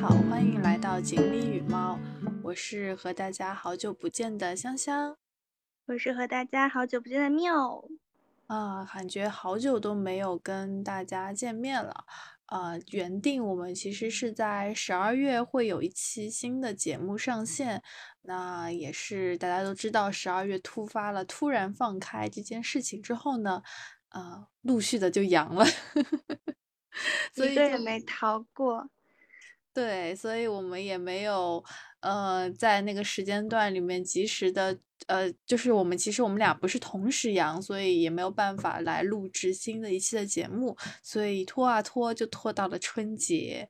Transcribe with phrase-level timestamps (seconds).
[0.00, 1.98] 好，欢迎来到锦鲤与猫，
[2.44, 5.16] 我是和大家好久不见的香香，
[5.86, 7.84] 我是和大家好久不见的妙
[8.46, 12.04] 啊，感觉好久都没有跟大家见面了。
[12.46, 17.82] 呃，原定我们其实是在十二月会有一期新的节目上线，
[18.22, 23.64] 那也是大家都知道，十二月突发了突然放开这件事情之后呢，
[24.10, 25.66] 呃，陆续的就阳了，
[27.34, 28.88] 所以也没逃过。
[29.78, 31.64] 对，所以我们也没有，
[32.00, 43.68] 呃，在那个时间段里面及时的，呃，就是我们其实我们俩不是同时阳，所以也没有办法来录制新的一期的节目，所以拖啊拖，就拖到了春节。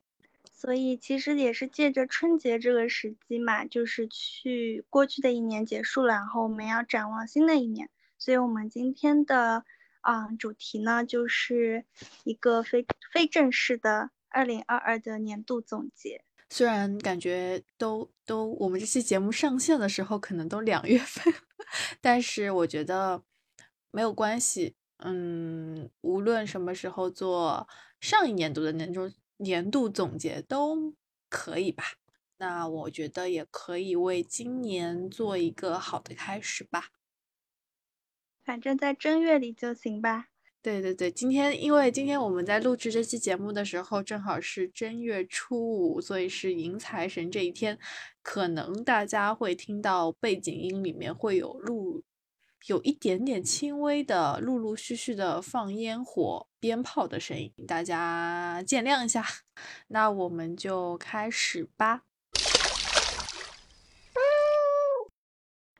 [0.51, 7.87] 所以其实也是借着春节这个时机嘛，就是去过去的一年结束了，然后我们要展望新的一年，
[8.17, 9.63] 所以我们今天的
[10.01, 11.85] 啊主题呢，就是
[12.23, 14.09] 一个非非正式的。
[14.29, 21.33] 二零二二的年度总结，虽然感觉都都我们这期节目上线的时候可能都两月份，
[22.01, 23.23] 但是我觉得
[23.91, 24.75] 没有关系。
[24.97, 27.67] 嗯，无论什么时候做
[28.01, 30.93] 上一年度的年终年度总结都
[31.29, 31.83] 可以吧。
[32.37, 36.89] 那我觉得也可以为今年做一个好的开始吧。
[38.43, 40.27] 反正在正月里就行吧。
[40.61, 47.79] 对对对，今天因为今天我们在录制这期节目的时候，正好是正月初五，所以是迎财神这一天，
[48.21, 52.03] 可能大家会听到背景音里面会有录，
[52.67, 59.23] 有一点点轻微的陆陆续续的放烟火、鞭炮的声音，大家见谅一下。
[59.87, 62.08] 那我们就开始吧。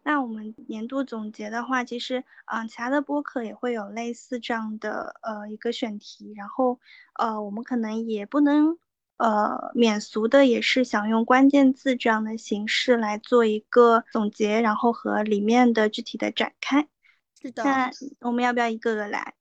[0.04, 6.34] 那我们年度总结的话，其实，嗯，其他的播客也会有类似这样的，呃，一个选题。
[6.36, 6.80] 然后，
[7.16, 8.80] 呃，我们可能也不能，
[9.18, 16.88] 呃，免俗的，也是想用关键字这样的形式来做一个总结，然后和里面的具体的展开。
[17.42, 17.64] 是的。
[17.64, 19.34] 那我们要不要一个个来？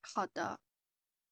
[0.00, 0.60] 好的，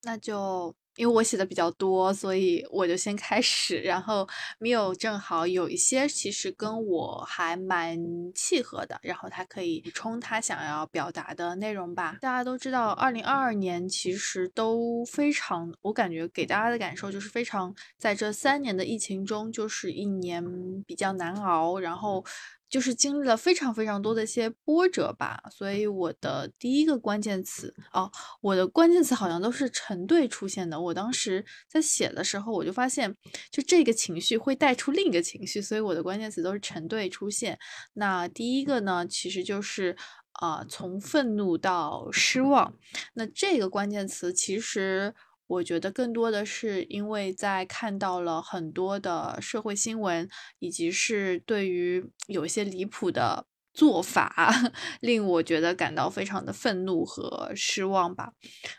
[0.02, 0.74] 那就。
[0.96, 3.78] 因为我写的比较多，所以我就先开始。
[3.80, 4.26] 然后
[4.58, 7.98] Miu 正好有一些其实跟我还蛮
[8.34, 12.16] 契合的，然后他可以补充他想要表达的内容吧。
[12.20, 20.44] 大家都知道，二零二二年其实都非常，我感觉给大家的感受就是非常，在这三年的疫情中，就是一年
[20.86, 22.24] 比较难熬，然后。
[22.68, 28.10] 就是经历了非常非常多的一些波折吧，所以我的第一个关键词哦，
[28.40, 30.80] 我的关键词好像都是成对出现的。
[30.80, 33.16] 我当时在写的时候，我就发现，
[33.50, 37.58] 就这个情绪会带出另一个情绪，所以我的关键词都是成对出现。
[37.94, 39.96] 那第一个呢，其实就是
[40.32, 42.74] 啊，从愤怒到失望。
[43.14, 45.14] 那这个关键词其实。
[45.46, 54.34] 我觉得更多的是因为在看到了很多的社会新闻，以及是对于有些离谱的做法，
[55.00, 58.32] 令我觉得感到非常的愤怒和失望吧。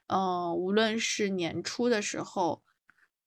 [0.07, 2.61] 嗯，无论是年初的时候。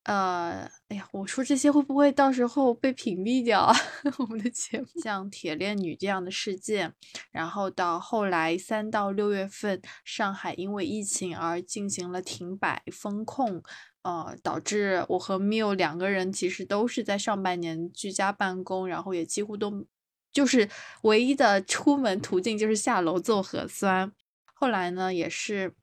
[0.05, 3.77] 呃，哎呀，我说这些会不会到时候被屏蔽掉啊
[4.19, 4.87] 我们的节目？
[5.03, 6.95] 像铁链女这样的事件，
[7.31, 13.63] 然后到后来三到六月份，上海因为疫情而进行了停摆封控，
[14.03, 19.87] 呃，导致我和 Miu 两个人其实都是在上半年居家办公，然后也几乎都
[20.33, 20.71] 就是
[21.03, 24.11] 唯一的出门途径就是下楼做核酸。
[24.55, 25.75] 后来呢，也是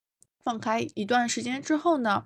[0.44, 2.26] 放开一段时间之后呢。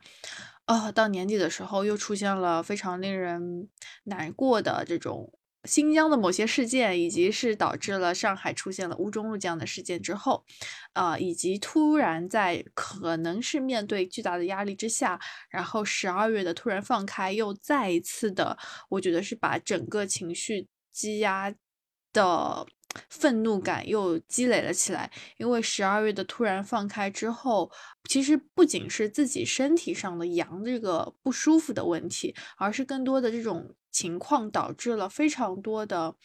[0.72, 3.68] 啊，到年底的时候又出现了非常令人
[4.06, 5.34] 难过的这种
[5.66, 10.46] 新疆的某些事件，以及是导致了上海出现了乌中路这样的事件之后，
[10.94, 21.54] 啊，以及突然在可能是面对巨大的压力之下，然后十二月的突然放开，又再一次的，我觉得是把整个情绪积压
[22.14, 22.66] 的。
[23.10, 27.72] 愤怒感又积累了起来，因为十二月的突然放开之后，
[28.10, 36.16] 其实不仅是自己身体上的阳这个不舒服的问题，而是更多的这种情况导致了非常多的，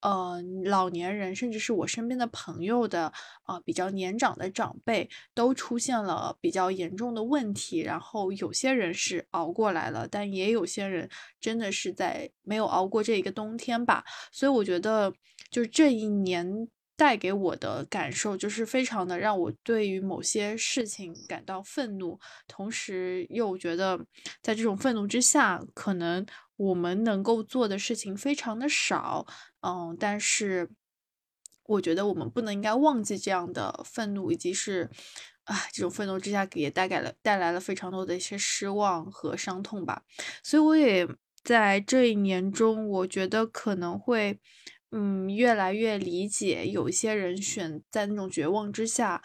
[0.00, 3.12] 呃，老年人，甚至是我身边的朋友的，
[3.42, 7.80] 啊，比较年长的长辈都出现了比较严重的问题。
[7.80, 11.08] 然后有些人是熬过来了，但也有些人
[11.40, 14.04] 真的是在没有熬过这一个冬天吧。
[14.32, 15.12] 所以我觉得。
[15.50, 16.68] 就是这一年
[17.00, 23.98] 带给我的感受，就是非常的让我对于某些事情感到愤怒，同时又觉得
[24.42, 26.26] 在这种愤怒之下，可能
[26.56, 29.26] 我们能够做的事情非常的少，
[29.62, 30.68] 嗯，但是
[31.64, 34.90] 我觉得我们不能应该忘记这样的愤怒，以及是
[35.44, 40.02] 啊这种愤怒之下也带给了带来了非常多的一些失望和伤痛吧，
[40.44, 41.08] 所以我也。
[41.42, 44.38] 在这一年中，我觉得可能会，
[44.92, 49.22] 嗯，越来越理解有些人选在那种绝望之下。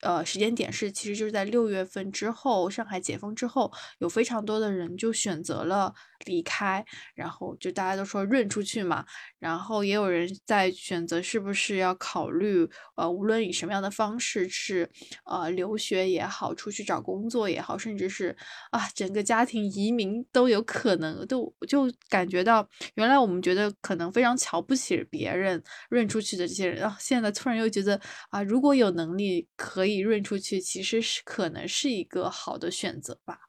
[0.00, 5.94] 呃，时间点是，其实就是在六月份之后，上海解封之后，有非常多的人就选择了
[6.26, 6.84] 离开，
[7.14, 9.04] 然后就大家都说润出去嘛，
[9.38, 14.90] 然后也有人在选择是不是要考虑，呃，无论以什么样的方式是，
[15.24, 18.36] 呃，留学也好，出去找工作也好，甚至是
[18.70, 27.98] 啊，整个家庭移民都有可能，都就感觉到原来我们觉得可能非常瞧不起别人润出去的这些人啊，现在突然又觉得
[28.30, 30.06] 啊，如果有能力可可以。
[30.06, 33.40] 润出去其实是可能是一个好的选择吧。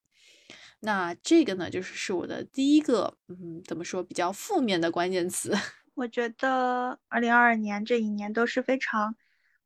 [0.80, 5.52] 那这个呢，就是是我的第一个，嗯，怎么说比较负面的关键词。
[5.94, 9.16] 我觉得二零二二年这一年都是非常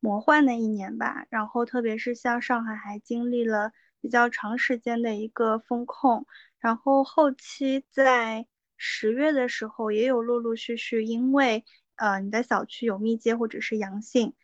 [0.00, 1.26] 魔幻的一年吧。
[1.30, 6.26] 然后特别是像上海还经历了比较长时间的一个风控，
[6.58, 8.46] 然后后期在
[8.76, 11.64] 十月的时候也有陆陆续续因为
[11.96, 14.34] 呃你的小区有密接或者是阳性，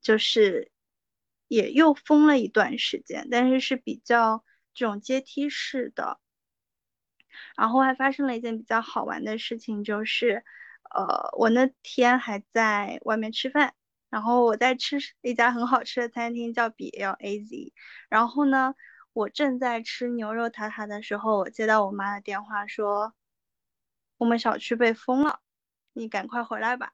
[0.00, 0.70] 就是。
[1.54, 6.18] 也又封了一段时间，但是是比较这种阶梯式的。
[7.56, 10.44] 然后还发生了一件比较好玩的事情，就是，
[10.94, 13.74] 呃，我那天还在外面吃饭，
[14.10, 17.72] 然后我在吃一家很好吃的餐厅，叫 B L A Z。
[18.08, 18.74] 然后呢，
[19.12, 23.14] 我正在吃牛肉塔塔的时候，我接到我妈的电话，说
[24.16, 25.40] 我们小区被封了，
[25.92, 26.92] 你赶快回来吧。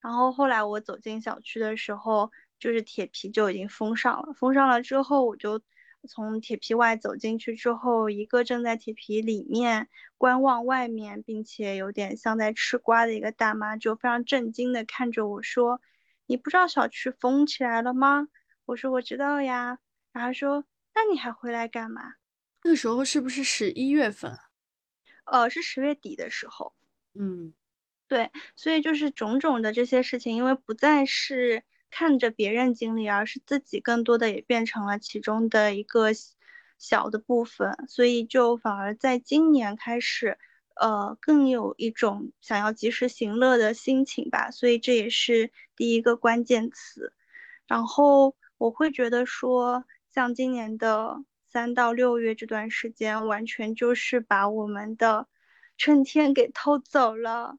[0.00, 2.30] 然后后来我走进小区的时候。
[2.58, 5.60] 就是铁皮就已经封上了，封上了之后，我就
[6.08, 15.80] 从铁皮外走进去之后，一个正在铁皮里面观望外面，并且有点像在吃瓜的一个大妈，就非常震惊的看着我说
[16.26, 18.28] ：“你不知道小区封起来了吗？”
[18.66, 19.78] 我说：“我知道呀。”
[20.12, 20.64] 然后说
[20.94, 22.14] ：“那你还回来干嘛？”
[22.64, 24.36] 那个时候是不是十一月份？
[25.24, 26.74] 呃，是十月底的时候。
[27.14, 27.54] 嗯，
[28.08, 31.62] 对，所以就是种种的这些事情，因为不再是。
[31.90, 36.10] 看着别人经历，而是自己更多的也变成了其中的一个
[36.78, 40.38] 小的部分，所以就反而在今年开始，
[40.76, 44.50] 呃，更有一种想要及时行乐的心情吧。
[44.50, 47.12] 所以这也是第一个关键词。
[47.66, 55.26] 然后我会觉得说，像今年的三到六月这段时间，完全就是把我们的
[55.76, 57.58] 春天给偷走了，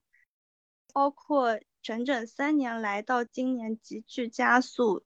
[0.93, 1.59] 包括。
[1.89, 5.03] 整整三年来到今年急剧加速，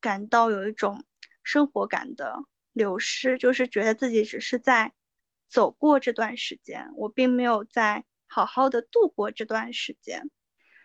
[0.00, 1.04] 感到有一种
[1.42, 4.94] 生活感的流失，就是觉得自己只是在
[5.46, 10.30] 走过这段时间，我并没有在好好的度过这段时间。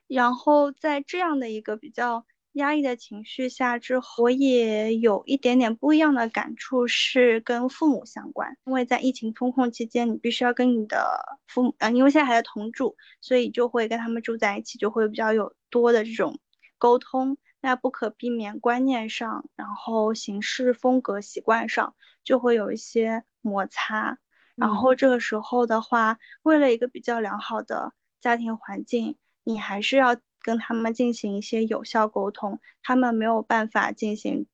[0.07, 2.25] 然后在这样的一个比较。
[2.57, 8.57] 压抑的情绪下之后，我也有一点点不一样的感触，是跟父母相关。
[8.65, 16.39] 因为在疫情封控期间，你必须要跟你的父母，呃，因为现在还在同住，所以就会跟他们住在一起，就会比较有多的这种
[16.77, 17.37] 沟通。
[17.61, 24.17] 那不可避免观念上，然后行事风格习惯上就会有一些摩擦。
[24.55, 30.17] 然后这个时候的话，为了一个比较良好的家庭环境，你还是要。
[30.41, 34.47] 跟他们进行一些有效沟通，他们没有办法进行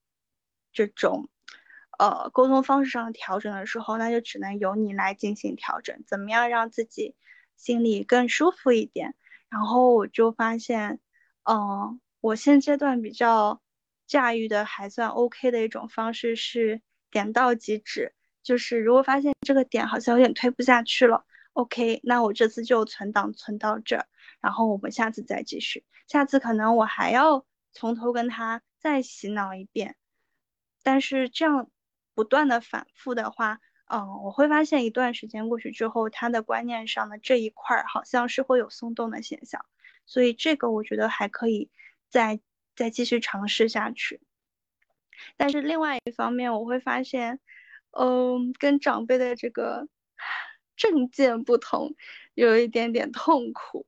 [0.71, 1.29] 这种
[1.99, 7.15] 呃沟通方式上的调整的时候，那就只能由你来进行调整，怎么样让自己
[7.55, 9.15] 心里更舒服一点。
[9.49, 10.99] 然后我就发现，
[11.43, 13.61] 嗯，我现阶段比较
[14.07, 21.23] 驾驭的还算 OK 的一种方式是点到即止，就是如果发现这个点好像有点推不下去了
[21.53, 24.07] ，OK，那我这次就存档存到这儿。
[24.43, 29.95] 然后我们下次再继续，下次可能我还要从头跟他再洗脑一遍，
[30.83, 31.71] 但是这样
[32.13, 39.65] 不断的反复的话，嗯，我会发现一段时间过去之后，他的观念上的这一块好像是会有松动的现象，
[40.05, 41.71] 所以这个我觉得还可以
[42.09, 42.41] 再
[42.75, 44.19] 再继续尝试下去。
[45.37, 47.39] 但是另外一方面，我会发现，
[47.91, 49.87] 嗯，跟长辈的这个
[50.75, 51.95] 政见不同，
[52.33, 53.87] 有一点点痛苦。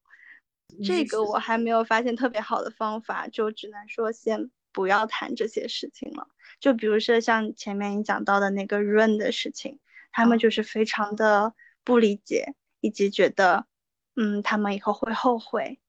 [0.84, 6.27] 这个我还没有发现特别好的方法，就只能说先不要谈这些事情了。
[6.60, 9.79] 就比如说像前面你讲到的那个润的事情，
[10.12, 11.53] 他们就是非常的
[11.84, 13.67] 不理解，以及觉得，
[14.15, 15.79] 嗯，他们以后会后悔。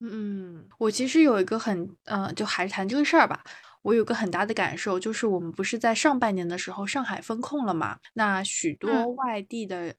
[0.00, 3.44] 嗯，我其实有一个很，嗯，就还是谈这个事儿吧。
[3.82, 7.98] 我有个很大的感受，就是我们不是在上半年的时候上海封控了嘛？
[8.14, 9.94] 那许多外地的。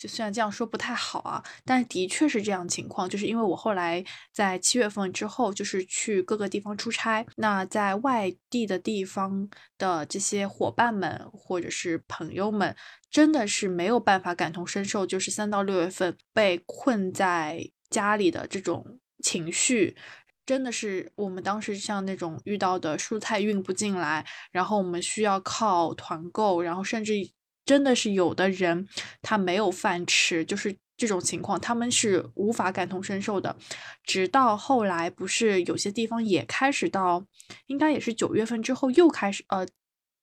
[0.00, 3.06] 就虽然这样说不太好啊，但的确是这样情况。
[3.06, 4.02] 就是因为我后来
[4.32, 12.74] 在七月份之后，就是去各个地方出差，那在外地的地方的这些伙伴们或者是朋友们，
[13.10, 19.94] 真的是没有办法感同身受，就是三到六月份被困在家里的这种情绪。
[20.46, 27.12] 真的是我们当时像那种遇到的蔬菜运不进来，然后我们需要靠团购，然后甚至
[27.70, 28.88] 真的是有的人
[29.22, 33.56] 他没有饭吃，就是这种情况，他们是无法感同身受的。
[34.02, 37.24] 直到后来，不是有些地方也开始到，
[37.68, 39.64] 应该也是九月份之后又开始，呃，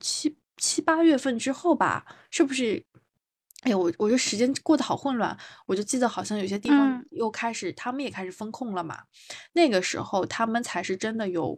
[0.02, 2.84] 七七八月份之后吧，是不是？
[3.62, 5.38] 哎，我我这时间过得好混乱，
[5.68, 9.04] 我就记得好像有些地方又开始，他们也开始封控了嘛。
[9.54, 11.58] 那个时候他们才是真的有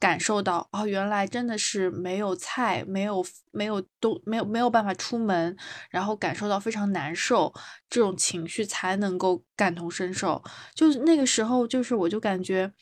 [0.00, 5.56] 感受到，哦，原来真的是没有菜，没有没有都没有没有办法出门，
[5.90, 7.52] 然后感受到非常难受，
[7.88, 10.42] 这种情绪才能够感同身受。
[10.74, 12.72] 就是那个时候，就是我就感觉，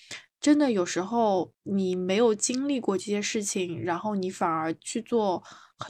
[0.40, 5.42] 真的有时候你没有经历过这些事情，然后你反而去做。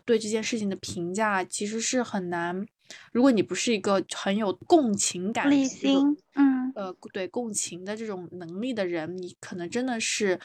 [0.05, 2.67] 对这件事情的评价其实是很难，
[3.11, 10.39] 如果你不是一个很有共情感、理性，嗯，呃，对共情的这种能力的人，你可能真的是，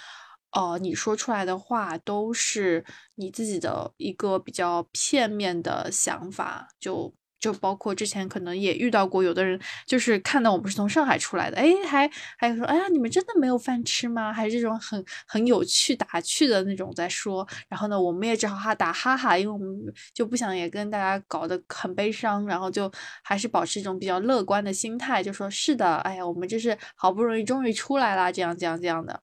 [0.54, 7.14] 呃，你说出来的话都是你自己的一个比较片面的想法，就。
[7.44, 14.32] 就包括之前可能也遇到过，有的人就是看到我们是从上海出来的，哎，还还说，哎呀，你们真的没有饭吃吗？
[14.32, 17.46] 还是这种很很有趣打趣的那种在说。
[17.68, 19.68] 然后呢，我们也只好哈打哈哈，因为我们
[20.14, 22.90] 就不想也跟大家搞得很悲伤，然后就
[23.26, 29.20] 还是保持一种比较乐观的心态，就说是的，哎呀，我们这是好不容易终于出来了，这样这样这样的。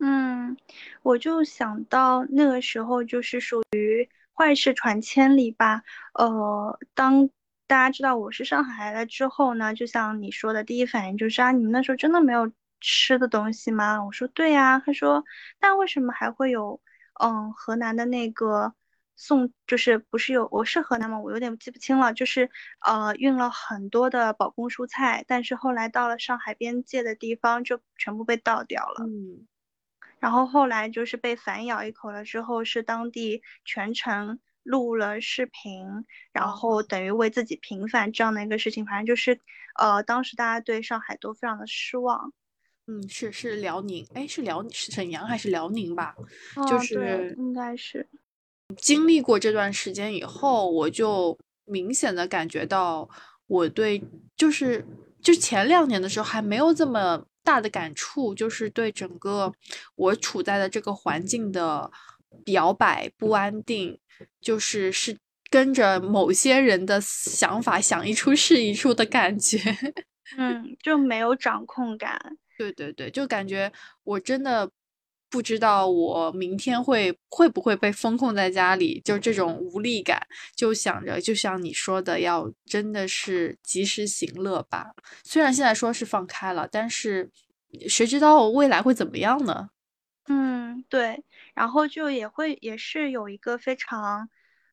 [0.00, 0.56] 嗯，
[1.02, 5.82] 我就想到那个时候就是属于坏事传千里吧，
[6.14, 7.28] 呃，当。
[7.66, 14.04] 大家知道我是上海来的之后呢，就像你说的，第一反应就是啊，你们那时候真的没有吃的东西吗？
[14.04, 14.78] 我说对呀。
[14.84, 15.24] 他说，
[15.58, 16.78] 但为什么还会有
[17.22, 18.74] 嗯河南的那个
[19.16, 21.18] 送，就是不是有我是河南吗？
[21.18, 22.50] 我有点记不清了，就是
[22.84, 29.06] 呃运了很多的保供蔬菜，但是后来到了上海边界的地方就全部被倒掉了。
[29.06, 29.46] 嗯，
[30.24, 34.38] 然后后来就是被反咬一口了之后，是当地全程。
[34.62, 35.86] 录了视频，
[36.32, 39.38] 然后等于为自己平反这样的一个事情，反正就是，
[39.78, 42.32] 呃，当时大家对上海都非常的失望。
[42.86, 46.16] 嗯，是是辽宁，哎，是辽是沈阳还是辽宁吧？
[46.66, 48.08] 就是，应该是。
[48.78, 53.06] 经历过这段时间以后，我就明显的感觉到，
[53.46, 54.02] 我对
[54.34, 54.82] 就是
[55.20, 59.52] 就前两年的时候还没有这么大的感触，就是对整个
[59.94, 61.90] 我处在的这个环境的。
[62.46, 63.96] 摇摆不安定，
[64.40, 65.16] 就是是
[65.50, 69.56] 跟着某些人的想法想一出是一出的感觉，
[70.36, 72.36] 嗯，就没有掌控感。
[72.58, 73.72] 对对对，就感觉
[74.02, 74.68] 我真的
[75.34, 80.24] 不知道我明天会会不会被封控在家里，就这种无力感，
[80.54, 84.94] 就想着就像你说的，要真的是及时行乐吧。
[85.24, 87.32] 虽然现在说是放开了，但是
[87.88, 89.70] 谁知道未来会怎么样呢？
[90.28, 91.24] 嗯，对。
[91.52, 94.28] 然后就也会也是有一个非常，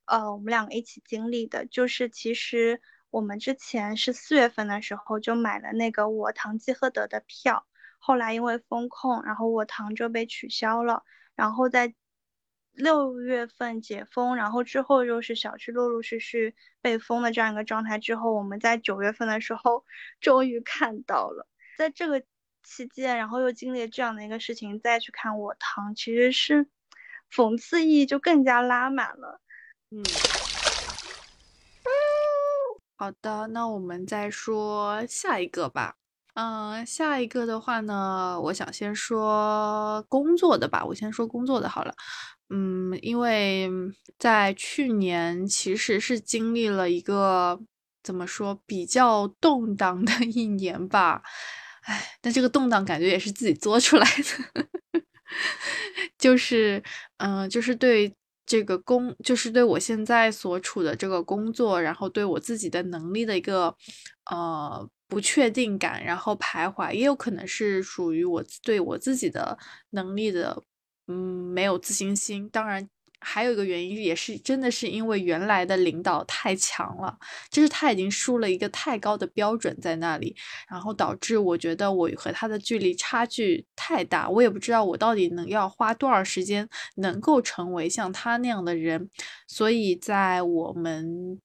[0.06, 7.66] 呃，我们两个一起经历的，就是其实我们之前是四月份的时候就买了那个我堂吉诃德的票，
[8.02, 11.04] 后来因为风控，然后我堂就被取消了，
[11.36, 11.94] 然后在
[12.74, 19.86] 六月份解封，然后之后又是小区陆陆续续被封的这样一个状态之后，我们在九月份的时候
[20.20, 22.22] 终于看到了，在这个。
[22.64, 26.68] 期间，然后又经历这样的一个事情，再去看我堂，其实是
[27.32, 29.42] 讽刺意义就更加拉满了。
[29.90, 30.04] 嗯，
[32.98, 35.98] 好的，那我们再说下一个吧。
[36.36, 40.84] 嗯，下一个的话呢，我想先说工作的吧。
[40.86, 41.94] 我先说工作的好了。
[42.50, 43.70] 嗯，因为
[44.18, 47.60] 在去年其实是经历了一个
[48.02, 51.22] 怎么说比较动荡的一年吧。
[51.84, 54.64] 唉，但这个动荡感觉也是自己作出来的，
[56.20, 56.82] 就是，
[57.18, 58.14] 嗯，就是对
[58.46, 63.76] 这个工，就是对我现在所处的这个工作，然后对我自己的能力的一个，
[64.32, 69.58] 呃，不确定感，然后徘徊，也有可能是属于我对我自己的
[69.90, 70.64] 能力的，
[71.08, 71.14] 嗯，
[71.54, 72.88] 没有自信心，当然。
[73.24, 77.16] 还有一个原因也是，真的是因为原来的领导太强了，
[77.52, 80.36] 就是他已经输了一个太高的标准在那里，
[80.68, 89.08] 然后导致我觉得我和他的距离差距太大，我也不知道我到底能要花多少时间能够成为像他那样的人，
[89.48, 91.40] 所以在我们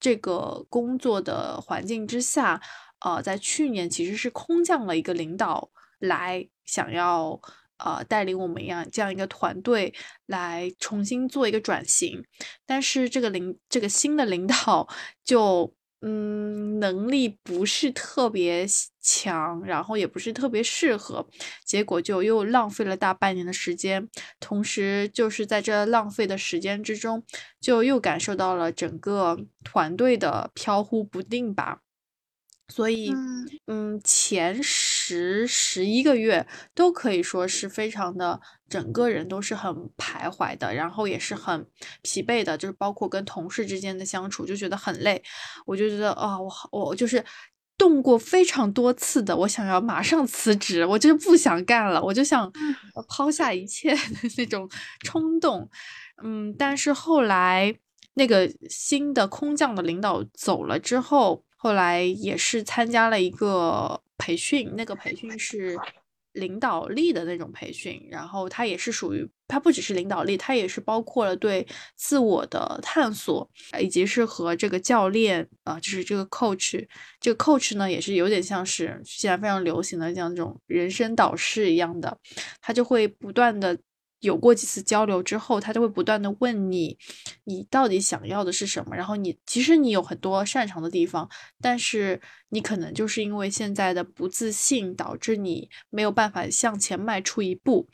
[0.00, 2.60] 这个工作的环境之下，
[3.06, 5.70] 呃，在去年其实是空降了一个领导
[6.00, 7.40] 来，想要
[7.78, 9.94] 呃带领我们一样这样一个团队
[10.26, 12.24] 来重新做一个转型，
[12.66, 14.88] 但是这个领这个新的领导
[15.24, 15.72] 就。
[16.02, 18.66] 嗯，能力不是特别
[19.00, 21.26] 强，然后也不是特别适合，
[21.64, 24.06] 结果就又浪费了大半年的时间。
[24.38, 27.24] 同时，就是在这浪费的时间之中，
[27.60, 31.80] 就又感受到了整个团队的飘忽不定吧。
[32.68, 33.12] 所以，
[33.66, 41.64] 嗯，前十十一个月都可以说是非常的，整个人都是很徘徊的，然后也是很
[42.02, 45.22] 疲惫的，就是包括跟同事之间的相处，就觉得很累。
[45.64, 47.24] 我就觉得啊，我我就是
[47.78, 52.52] 动过非常多次的，我想要马上辞职，我就是不想干了，我就想
[53.08, 54.00] 抛下一切的
[54.36, 54.68] 那种
[55.04, 55.70] 冲动。
[56.22, 57.74] 嗯，但是后来
[58.14, 61.45] 那个新的空降的领导走了之后。
[61.56, 65.76] 后来也是参加了一个培训，那个培训是
[66.32, 73.48] 领导力的那种培训，然后它也是属于，它不只是领导力，它也是包括了对自我的探索，
[73.80, 76.86] 以及是和这个教练啊，就是这个 coach，
[77.20, 82.18] 这个 coach 呢也是有点像是现在非常流行的像这种人生导师一样的，
[82.60, 83.76] 他就会不断的。
[84.20, 86.96] 有过几次交流之后，他就会不断的问你，
[87.44, 88.96] 你到底想要的是什么？
[88.96, 91.28] 然后你其实你有很多擅长的地方，
[91.60, 97.88] 但是你可能就是因为现在的不自信，导致你没有办法向前迈出一步。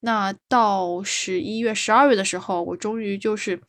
[0.00, 3.60] 那到十一月、十二月的时候，我终于就是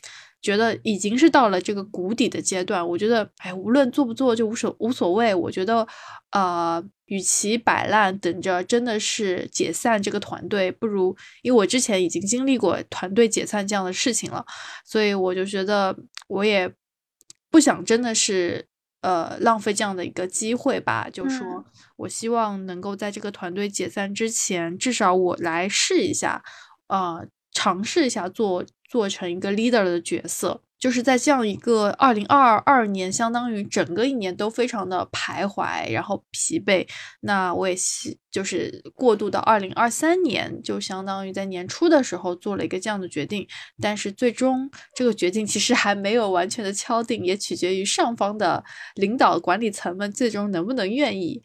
[0.45, 2.87] 觉得已经是到了这个谷底的阶段。
[2.87, 5.33] 我觉得，哎，无论做不做就无所无所谓。
[5.33, 5.87] 我觉得，
[6.31, 6.83] 呃。
[7.07, 14.43] 与其摆烂等着真的是解散这个团队，不如因为我之前已经经历过团队解散这样的事情了，
[14.83, 15.95] 所以我就觉得
[16.27, 16.73] 我也
[17.51, 18.67] 不想真的是
[19.01, 21.07] 呃浪费这样的一个机会吧。
[21.13, 21.63] 就说
[21.97, 26.43] 我希望能够在这个团队解散之前，至少我来试一下，
[26.87, 30.61] 呃，尝试一下做做成一个 leader 的角色。
[30.77, 36.85] 就是在这样一个二零二二年，相当于整个一年都非常的徘徊，然后疲惫。
[37.21, 43.47] 那我也希就是过渡到二零二三年，就相当于在年初的时候做了一个这样的决定。
[43.81, 48.63] 但是最终这个决定其实还没有完全的敲定，也取决于上方的
[48.95, 51.41] 领导管理层们最终能不能愿意。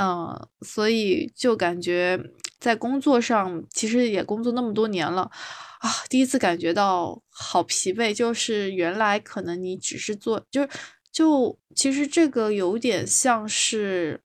[0.00, 2.18] 嗯，所以就感觉
[2.58, 5.30] 在工作上，其实也工作那么多年了。
[5.80, 10.66] 啊，第一次感觉到好疲惫，就是原来可能你只是做，就
[11.12, 14.22] 就其实这个有点像是，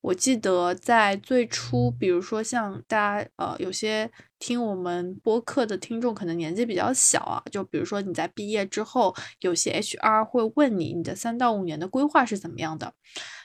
[0.00, 12.94] 我记得在最初，比如说像大家呃有些听我们播客的听众可能年纪比较小啊，就比如说你在毕业之后，有些 HR 会问你你的三到五年的规划是怎么样的。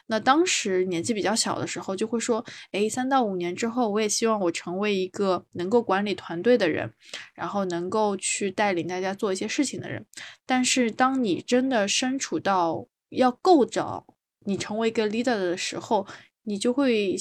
[0.08, 6.92] 那当时年纪比较小的时候，就会说，哎，三到五年之后，我也希望我成为一个能够管理团队的人，
[7.34, 10.06] 然后能够去带领大家做一些事情的人。
[10.46, 14.06] 但是，当你真的身处到要够着
[14.46, 16.06] 你成为一个 leader 的时候，
[16.44, 17.16] 你就会，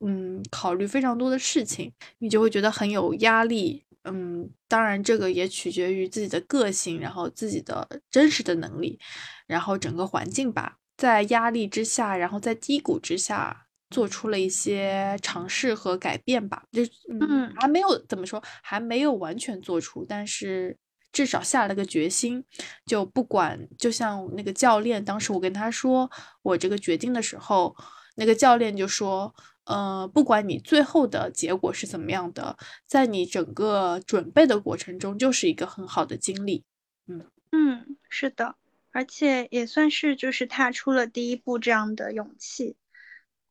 [0.00, 3.84] 嗯，考虑非常多的事情，你就会觉得很有压力。
[4.02, 8.98] 嗯，当然，这个也取决于自己的个性，然后自己的真实的能力，
[9.46, 10.76] 然后整个环境吧。
[11.04, 16.62] 在压力之下，然后在低谷之下，做出了一些尝试和改变吧。
[16.72, 20.78] 就嗯，还没有怎么说，还没有完全做出，但是
[21.12, 22.42] 至少下了个决心。
[22.86, 27.76] 就不管，就像那个教练，当时我跟他说我这个决定的时候，
[28.16, 29.34] 那个教练就说，
[29.66, 36.64] 呃，不管你最后的结果是怎么样的，在你整个准备的过程中，就是一个很好的经历。
[37.06, 38.56] 嗯嗯，是的。
[38.94, 42.76] 而且也算是就是踏出了第一步这样的勇气，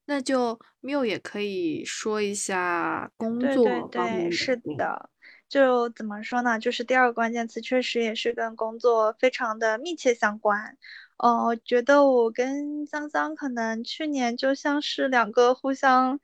[0.05, 5.09] 那就缪也可以说一下工作对对对，是的，
[5.49, 6.57] 就怎么说呢？
[6.59, 10.77] 就是第二个关键词确实也是跟工作非常的密切相关。
[11.17, 16.21] 哦，我觉得我跟桑桑可能去年就像是两个互相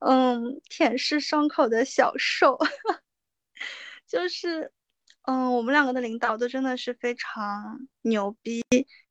[0.00, 2.58] 嗯舔舐伤口的小兽，
[4.06, 4.70] 就是。
[5.22, 8.64] 嗯，我们两个的领导都真的是非常牛逼，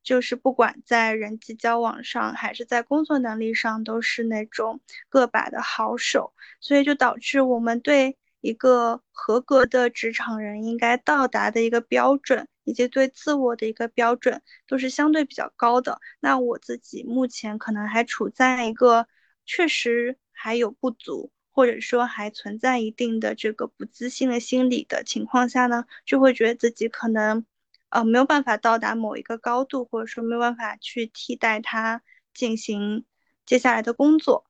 [0.04, 16.02] 就是不管在人际交往上，还是在工作能力上，都是那种个把的好手，所以就导致我们对一个合格的职场人应该到达的一个标准，以及对自我的一个标准，都是相对比较高的。
[16.20, 19.08] 那我自己目前可能还处在一个
[19.46, 21.32] 确实还有不足。
[21.60, 27.46] 或者说还存在一定的这个不自信的心理的情况下呢，就会觉得自己可能，
[27.90, 32.02] 呃没有办法到达某一个高度，或者说没有办法去替代他
[32.34, 33.04] 进行
[33.46, 34.46] 接下来的工作，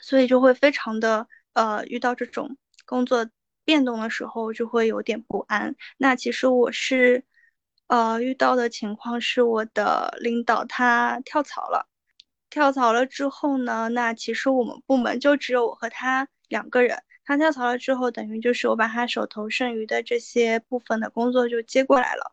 [0.00, 3.28] 所以就会非常的呃遇到这种工作
[3.66, 5.76] 变动的时候就会有点不安。
[5.98, 7.26] 那其实我是
[7.88, 11.86] 呃遇到的情况是我的领导他跳槽了。
[12.58, 17.04] 跳槽了之后呢，那其实我们部门就只有我和他两个人。
[17.24, 22.32] 他跳槽了之后，等于就是我把他手头剩余的这些部分的工作就接过来了。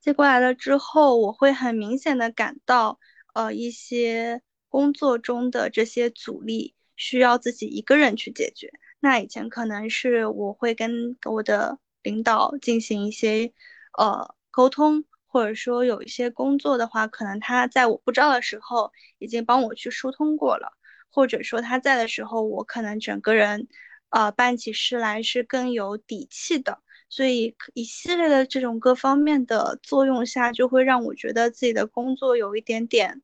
[0.00, 3.00] 接过来了之后，我会很明显的感到，
[3.34, 8.70] 呃，一些工作中的这些阻力需要自己一个人去解决。
[9.00, 13.52] 那以前可能是我会跟我的领导进行一些，
[13.98, 15.04] 呃，沟通。
[15.26, 20.72] 或者说有一些工作的话，可能他在我不知道的时候已经帮我去疏通过了，
[21.10, 23.68] 或者说他在的时候，我可能整个人，
[24.10, 26.80] 呃，办起事来是更有底气的。
[27.08, 33.22] 所以一系列的这种各方面的作用下，就会让我觉得自己的工作有一点点，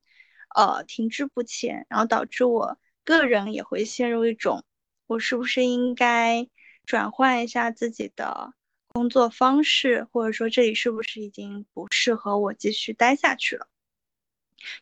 [0.55, 4.63] 呃，停滞不前，然后导致我个人也会陷入一种，
[5.07, 6.47] 我是不是应该
[6.85, 8.53] 转换一下自己的。
[8.93, 13.67] 工作方式，或者说这里是不是已经不适合我继续待下去了？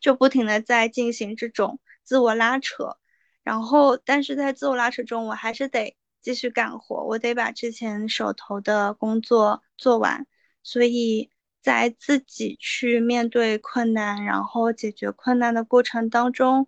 [0.01, 2.97] 就不停的在进行这种自我拉扯，
[3.41, 10.27] 然后，但是在自我拉扯中，我还是得继续干活，我得把之前手头的工作做完。
[10.61, 16.67] 所以在自己去面对困难，然后解决困难的过程当中，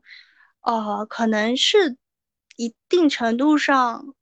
[0.62, 1.98] 呃，可能是
[2.56, 4.16] 一定程度上。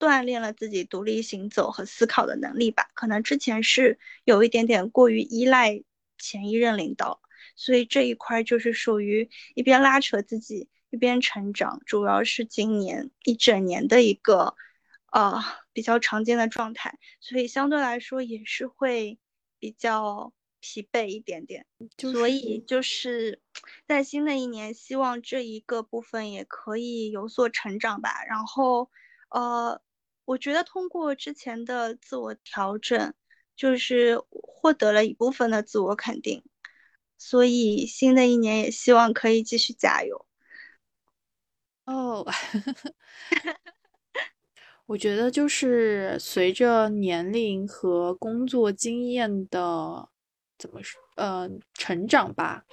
[0.00, 2.88] 锻炼了自己独立行走和思考的能力吧。
[2.94, 5.84] 可能之前是有一点点过于依赖
[6.16, 7.20] 前一任领导，
[7.54, 14.54] 所以这一块就是属于一边拉扯自己一边成长，主要是今年一整年的一个
[15.12, 15.38] 呃
[15.74, 19.18] 比较常见的状态，所以相对来说也是会
[19.58, 21.66] 比较疲惫一点点。
[21.98, 23.42] 所以就是
[23.86, 28.24] 在新的一年，希望这一个部分也可以有所成长吧。
[28.26, 28.90] 然后
[29.28, 29.82] 呃。
[30.30, 33.12] 我觉得通过之前的自我调整，
[33.56, 36.44] 就是获得了一部分的自我肯定，
[37.18, 40.24] 所以新的一年也希望可以继续加油。
[41.84, 42.24] 哦，
[44.86, 50.10] 我觉得就是随着年龄和工作经验的
[50.56, 52.64] 怎么说，呃，成长吧，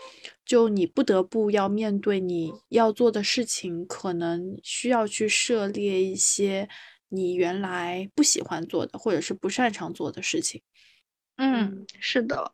[0.46, 6.70] 就你不得不要面对你要做的事情，可能需要去涉猎一些。
[7.10, 10.62] 你原来不喜欢做的，或者是不擅长做的事情，
[11.38, 12.54] 嗯，是的，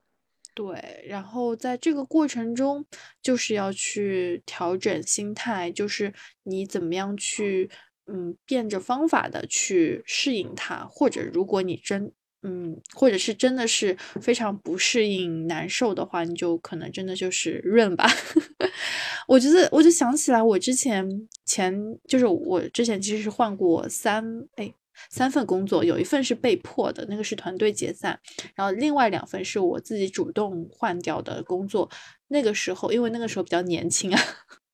[0.56, 1.06] 对。
[1.08, 2.86] 然后在这个过程中，
[3.22, 6.14] 就是要去调整心态，就是
[6.44, 7.70] 你怎么样去，
[8.08, 12.12] 嗯，变着方法的去适应它，或者如果你真。
[12.46, 18.06] 嗯，或者是真的是非常不适应、难受的话，你就可能真的就是润吧。
[19.28, 21.74] 我觉得，我就想起来，我之前前
[22.08, 24.24] 就是我之前其实是换过三
[24.56, 24.74] 哎
[25.10, 28.20] 三份工作，有一份是被迫的，那个是团队解散，
[28.56, 31.90] 然后另外两份是我自己主动换掉的工作。
[32.28, 34.22] 那个时候，因为那个时候比较年轻啊，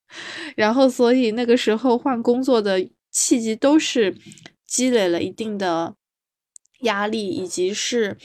[0.56, 4.16] 然后所以那个时候换工作的契机都是
[4.66, 5.94] 积累了一定的。
[6.82, 8.16] 压力以及是，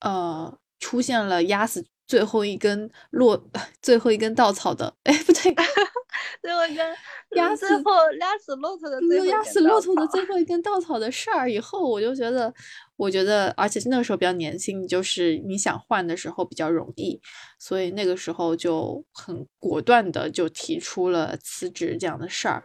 [0.00, 3.40] 呃，出现了压死最后一根落
[3.80, 5.54] 最后一根稻草的，哎，不对，
[6.42, 6.96] 最后一根
[7.36, 12.52] 压死后压死骆驼的最后压死骆驼的最后一根稻草的事儿以后，我就觉得，
[12.96, 17.20] 我觉得，而且那个时候比较年轻，就是你想换的时候比较容易，
[17.58, 22.64] 所以那个时候就很果断的就提出了辞职这样的事儿。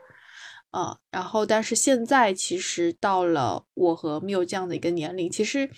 [0.72, 5.70] 啊，然后，但是现在其实到了我和缪这样的一个年龄，其实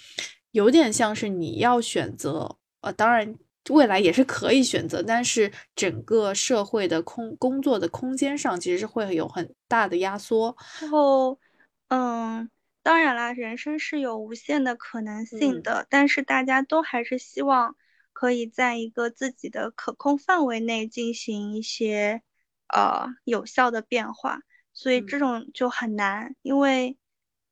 [0.51, 3.35] 有点像是你要选择，呃，当然
[3.69, 10.55] 未来也是可以选择，但是整个社会的空工作的空间上，其实是会有很大的压缩。
[10.81, 11.39] 然后，
[11.87, 12.49] 嗯，
[12.83, 17.75] 当然啦，人生是有无限的可能性的，但是大家都还是希望
[18.13, 22.21] 可以在一个自己的可控范围内进行一些
[22.67, 24.41] 呃有效的变化。
[24.77, 26.97] 所以这种就很难，因为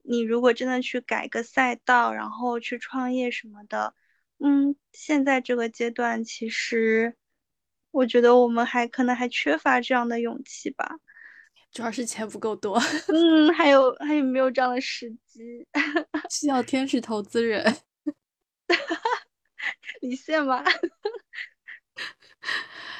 [0.01, 3.95] 你如果真的去改个赛道，然后去创业什么的，
[4.45, 7.15] 嗯，现在这个阶段，其实
[7.91, 10.97] 我觉得我们还可能还缺乏这样的勇气吧，
[11.71, 12.77] 主要是钱不够多，
[13.07, 15.65] 嗯，还有还有没有这样的时机，
[16.29, 17.77] 需要天使投资人，
[20.01, 20.61] 你信吗？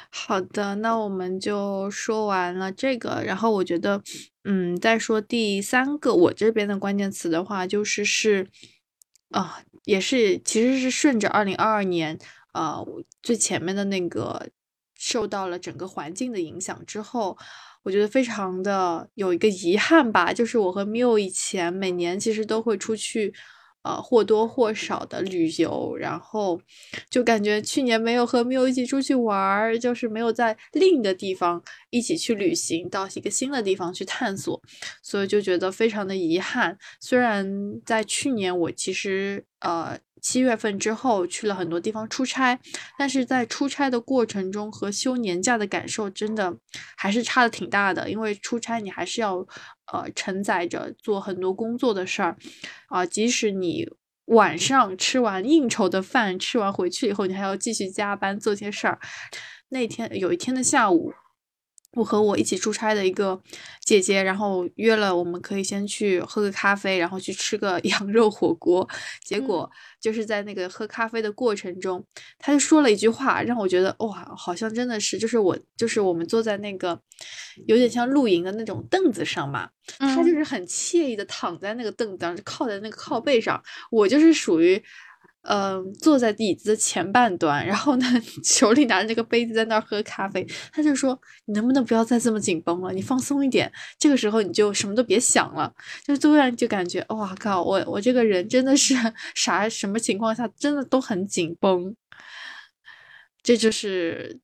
[0.09, 4.01] 好的，那我们就说完了这个，然后我觉得，
[4.45, 8.47] 嗯，再说第三个我这边的关键词的话，就是是，
[9.31, 12.17] 啊，也是其实是顺着二零二二年，
[12.53, 12.85] 呃，
[13.21, 14.49] 最前面的那个
[14.95, 17.37] 受到了整个环境的影响之后，
[17.83, 23.33] 我觉得非常的有一个遗憾吧，就是我和 Miu 以前每年其实都会出去。
[23.83, 26.59] 呃，或多或少的旅游，然后
[27.09, 34.61] 就感觉去年没有和缪一起出去玩儿，就是没有在另一个地方一起去旅行，到一个新的地方去探索，
[35.01, 36.77] 所以就觉得非常的遗憾。
[36.99, 37.45] 虽然
[37.85, 39.99] 在去年我其实呃。
[40.23, 42.57] 七月份之后去了很多地方出差，
[42.97, 46.57] 但是在出差的过程中和休年假的感受真的
[46.97, 48.09] 还是差的挺大的。
[48.09, 49.45] 因为出差你还是要
[49.91, 52.37] 呃承载着做很多工作的事儿
[52.87, 53.87] 啊，即使你
[54.25, 58.99] 晚上吃完应酬的饭，吃完回去以后，你还要继续加班做些事儿。
[59.69, 61.13] 那天有一天的下午。
[61.95, 63.39] 我和我一起出差的一个
[63.81, 68.87] 姐姐，然后约了，我们可以先去喝个咖啡，然后去吃个 羊肉火锅。
[69.23, 69.69] 结果
[70.01, 72.03] 就是在那个喝咖啡的过程中，
[72.39, 76.99] 她就说了一句话，让我觉得哇，好像真的是，就是我，就是我们坐在那个
[77.67, 84.83] 有点像露营的那种凳子上嘛，她就是很惬意的躺在那个凳子上，靠在那个靠背上，我就是属于。
[85.43, 88.05] 嗯，坐在椅子的前半端，然后呢，
[88.43, 90.45] 手里拿着这个杯子在那儿喝咖啡。
[90.71, 92.93] 他就说：“你能不能不要再这么紧绷了？
[92.93, 93.69] 你放松一点。
[93.99, 95.73] 这个时候你就什么都别想了。”
[96.07, 97.61] 就突然就感觉，哇靠！
[97.61, 98.95] 我我这个人真的是
[99.35, 101.93] 啥什么情况下真的都很紧绷。
[103.41, 104.39] 这就是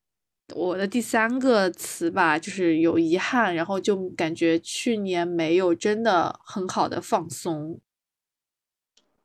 [0.54, 7.80] 我的第三个词吧，就是有遗憾，然后就感觉去年没有真的很好的放松。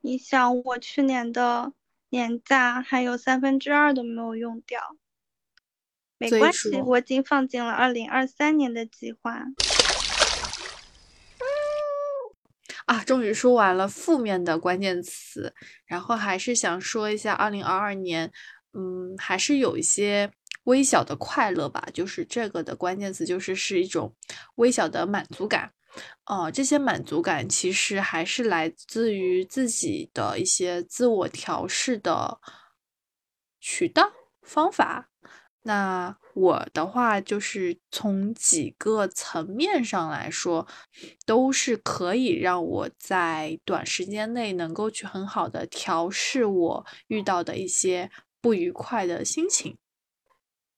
[0.05, 1.73] 你想，我去年的
[2.09, 4.79] 年假还有三分之二都没有用掉，
[6.19, 9.45] 没关系，我已经放进了二零二三年的计划。
[12.85, 15.55] 啊，终于说完了负面的关键词，
[15.87, 18.31] 然后还是想说一下二零二二年，
[18.73, 20.29] 嗯，还是有一些
[20.65, 24.15] 微小的快乐吧，就是这个的关键词就是是一种
[24.57, 25.71] 微小的满足感。
[26.25, 32.39] 哦，这些满足感其实还是来自于自己的一些自我调试的
[33.59, 35.09] 渠道方法。
[35.63, 40.67] 那我的话就是从几个层面上来说，
[41.25, 49.77] 都是可以让我在短时间内能够去很好的调试我遇到的一些不愉快的心情。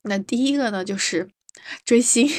[0.04, 1.30] 那第一个呢，就是
[1.84, 2.30] 追星，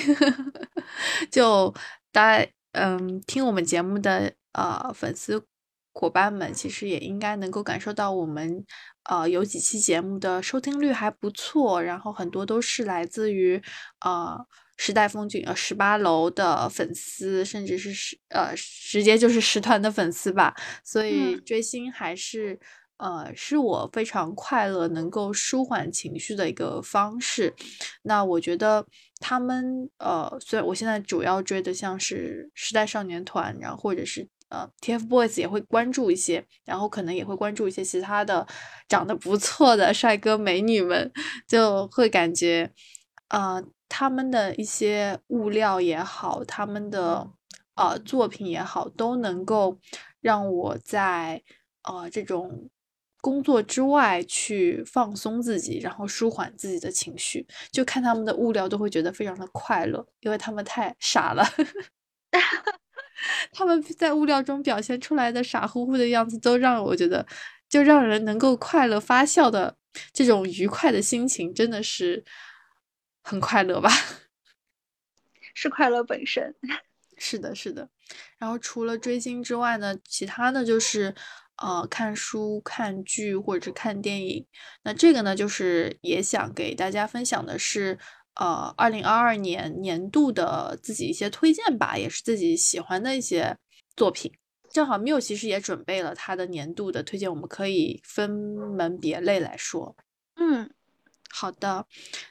[1.31, 1.75] 就
[2.11, 2.51] 大家。
[2.72, 5.44] 嗯，听我们节目的呃粉丝
[5.92, 8.64] 伙伴们，其实也应该能够感受到我们
[9.04, 13.61] 呃有几期节目的收听率还不错，然后很多都是来自于
[14.04, 14.38] 呃
[14.76, 20.54] 时代风景呃十八楼的粉丝，甚至是十呃直接就是 十团的粉丝吧，
[20.85, 22.59] 所以追星还是。
[22.98, 27.54] 呃，是我非常快乐、能够舒缓情绪的一个方式。
[28.02, 28.84] 那我觉得
[29.20, 38.44] 他们，呃，虽然我现在主要追的像是时代少年团，然后或者是呃 TFBOYS 也会关注一些，然后可能也会关注一些其他的
[38.88, 41.12] 长得不错的帅哥美女们，
[41.46, 42.72] 就会感觉，
[43.28, 47.30] 呃，他们的一些物料也好，他们的
[47.76, 49.78] 呃作品也好，都能够
[50.20, 51.44] 让我在
[51.84, 52.68] 呃这种。
[53.20, 61.44] 工作之外去放松自己，然后舒缓自己的情绪，就看他们的物料都会觉得非常的快乐，因为他们太傻了。
[63.52, 67.26] 他们在物料中表现出来的傻乎乎的样子，都让我觉得，
[67.68, 69.76] 就让人能够快乐发笑的
[70.12, 72.24] 这种愉快的心情，真的是
[73.22, 73.90] 很快乐吧？
[75.54, 76.54] 是快乐本身。
[77.16, 77.88] 是的，是的。
[78.38, 81.12] 然后除了追星之外呢，其他的就是。
[81.62, 84.47] 呃，看书、看剧或者是看电影，
[84.85, 87.99] 那这个呢，就是也想给大家分享的是，
[88.37, 93.57] 呃，二零二二年年度的自己一些推荐吧，也是自己喜欢的一些
[93.97, 94.33] 作品。
[94.71, 99.97] 正好 Miu 其实也准备了他的年度的推荐，我们可以分门别类来说。
[100.37, 100.71] 嗯，
[101.31, 101.87] 好的。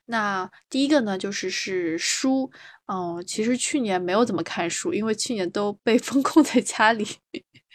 [0.05, 2.49] 那第一个呢，就是是书。
[2.85, 7.05] 嗯，其实去年没有怎么看书，因为去年都被 封控在家里。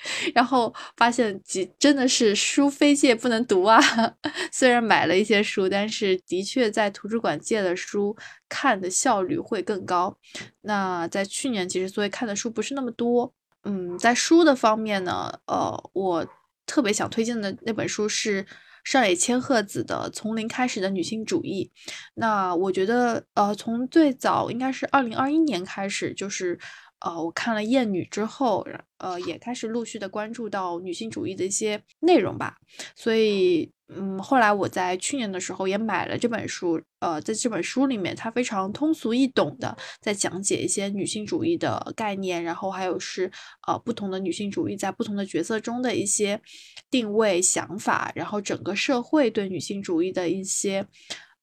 [0.34, 3.80] 然后发现，几真的是书非借不能读啊！
[4.52, 8.16] 虽然买了一些书，但是的确在图书馆借的书
[8.48, 10.16] 看的效率会更高。
[10.62, 13.32] 那在去年，其实所以看的书不是那么多。
[13.64, 16.26] 嗯，在书的方面呢，呃，我
[16.66, 18.44] 特别想推荐的那本书是
[18.82, 21.70] 上野千鹤子的《从零开始的女性主义》。
[22.14, 26.58] 那我觉得，呃，从最早应该是二零二一年开始，就是。
[27.04, 28.66] 呃，我看了《厌女》之后，
[28.98, 32.56] 呃，也开始陆续的关注到女性主义的一些内容吧。
[32.94, 36.80] 所以，嗯，后来我在去年的时候也买了这本书。
[37.00, 43.28] 呃，在这本书里面，它非常通俗易懂的在讲解一些女性主义的概念，然后还有是
[43.66, 46.40] 呃不同的女性主义在不同的角色中的一些
[46.88, 50.86] 定位想法，然后整个社会对女性主义的一些。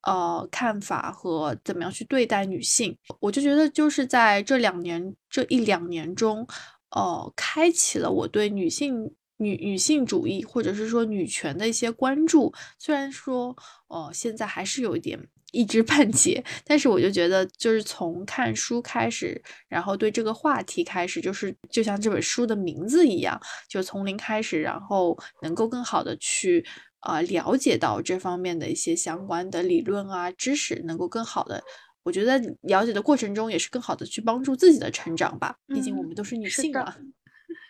[0.03, 6.47] 呃，看法和怎么样去对待女性，我就觉得就是在这两年这一两年中，
[6.91, 12.53] 呃，开启了我对女性女女性主义或者是说女权的一些关注。
[12.77, 13.55] 虽然说，
[13.89, 15.19] 呃，现在还是有一点
[15.51, 26.65] 一知半解，但是我就觉得，就是从看书开始，然后对这个话题开始，就是就像这本书的名字一样，就从零开始，然后能够更好的去。
[27.01, 31.63] 啊，了解到这方面的一些相关的理论啊知识，能够更好的，
[32.03, 35.57] 我觉得了解的过程中也是更好的去帮助自己的成长吧。
[35.67, 36.95] 毕竟我们都是女性嘛。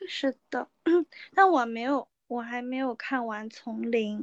[0.07, 0.67] 是的，
[1.35, 4.17] 但我没有，我还没有看完《丛林》，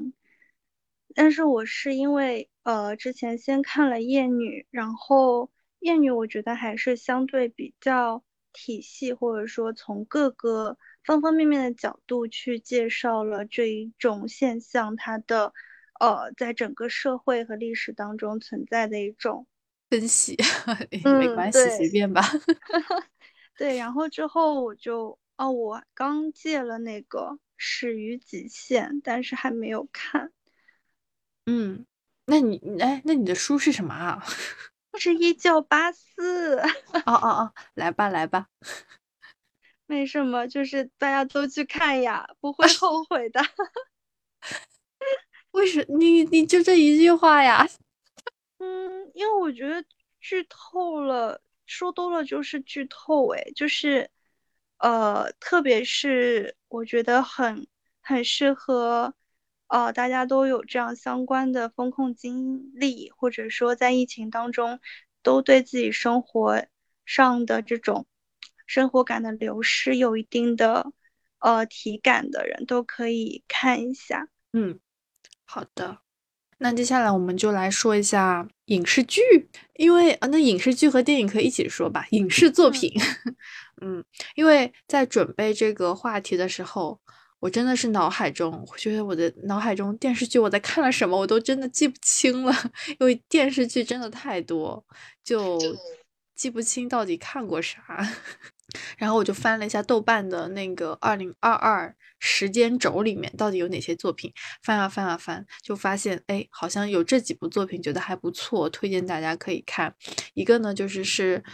[1.15, 5.45] 但是我是因为呃之前先看了《厌女》，然后
[5.79, 10.77] 《厌女》我觉得还是相对比较体系，或者说从各个。
[11.07, 15.55] 方方面面的角度去介绍了这一种现象，它的
[16.01, 19.47] 呃，在整个社会和历史当中存在的一种
[19.89, 20.37] 分析，
[21.19, 22.23] 没关系，随便吧。
[23.57, 27.21] 对，然后之后我就哦，我刚借了那个
[27.57, 30.33] 《始于极限》，但是还没有看。
[31.47, 31.87] 嗯，
[32.27, 34.23] 那你哎，那你的书是什么啊？
[34.99, 36.59] 是一九八四。
[36.59, 38.49] 哦哦哦，来吧来吧。
[39.87, 43.41] 没什么，就是大家都去看呀，不会后 悔的。
[45.53, 47.67] 为什你你就这一句话呀？
[48.59, 49.85] 嗯，因为我觉得
[50.21, 53.29] 剧透了，说多了就是剧透。
[53.35, 54.11] 哎，就是
[54.79, 57.67] 呃，特别是我觉得很
[58.03, 59.15] 很适合
[59.69, 64.81] 呃，大家都有这样相关的风控经历，或者说在疫情当中
[65.23, 66.67] 都对自己生活
[67.05, 68.07] 上的这种。
[68.67, 70.93] 生活感的流失有一定的
[71.39, 74.29] 呃体感的人都可以看一下。
[74.53, 74.79] 嗯，
[75.45, 75.99] 好的。
[76.59, 79.21] 那接下来我们就来说一下影视剧，
[79.75, 82.07] 因为啊，那影视剧和电影可以一起说吧。
[82.13, 82.91] 影视作品，
[83.83, 84.03] 嗯，
[84.37, 86.99] 因为在准备这个话题的时候，
[87.41, 92.55] 我真的是脑海中，我觉得我的脑海中电视剧我在看了什么，我都真的记不清了，
[92.99, 94.83] 因为电视剧真的太多，
[95.23, 95.59] 就
[96.35, 97.83] 记不清到底看过啥。
[98.99, 109.95] 然后我就翻了一下豆瓣的那个二零二二时间轴里面到底有哪些作品，翻啊翻啊翻，就发现哎，好像有这几部作品，觉得还不错，推荐大家可以看。
[110.35, 111.45] 一个呢就是是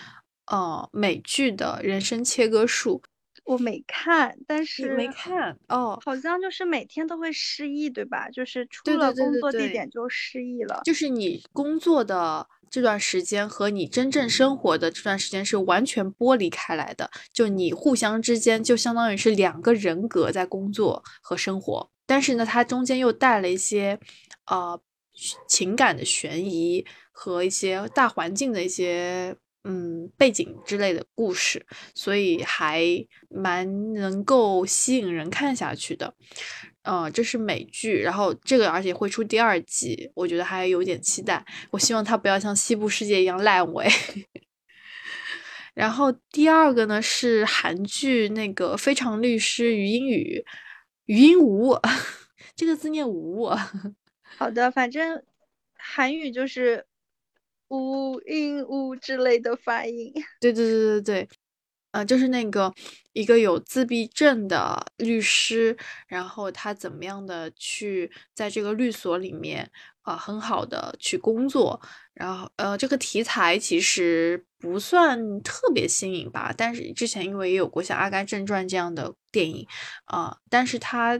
[0.47, 3.03] 呃美剧的人生切割术，
[3.45, 8.29] 我没看，但是没看哦，好像就是每天都会失忆，对吧？
[8.31, 12.47] 就是出了工作地点就失忆了，就是你工作的。
[12.71, 24.01] 这段时间和你真正生活的这段时间是完全剥离开来的，就你互相之间就相当于是两个人格在工作和生活，但是呢，它中间又带了一些，
[24.47, 24.81] 呃，
[25.47, 29.37] 情感的悬疑和一些大环境的一些。
[29.65, 32.85] 嗯，背景之类的故事，所以还
[33.29, 36.13] 蛮能够吸引人看下去的。
[36.83, 41.45] 呃，这是美剧，然后这个而且会出第二季，我觉得还有点期待。
[41.71, 43.89] 我希望它不要像《西部世界》一样烂尾。
[45.75, 50.45] 然后第二个呢是韩剧那个《非常律师于英语》，
[51.05, 51.79] 语音无，
[52.57, 53.49] 这个字念无。
[54.37, 55.23] 好的，反正
[55.77, 56.85] 韩语就是。
[57.73, 61.29] 呜音呜之类的发音， 对对对对对，
[61.93, 62.71] 呃，就是那个
[63.15, 65.75] 一个有自闭症的律师，
[66.07, 69.71] 然后他怎么样的去在这个律所里面
[70.03, 71.81] 啊，很好的去工作，
[72.13, 79.67] 然后呃，这个题材其实不算特别新颖吧，但是之前因为也有过像《阿甘正传》这样的电影
[80.05, 81.19] 啊，但是他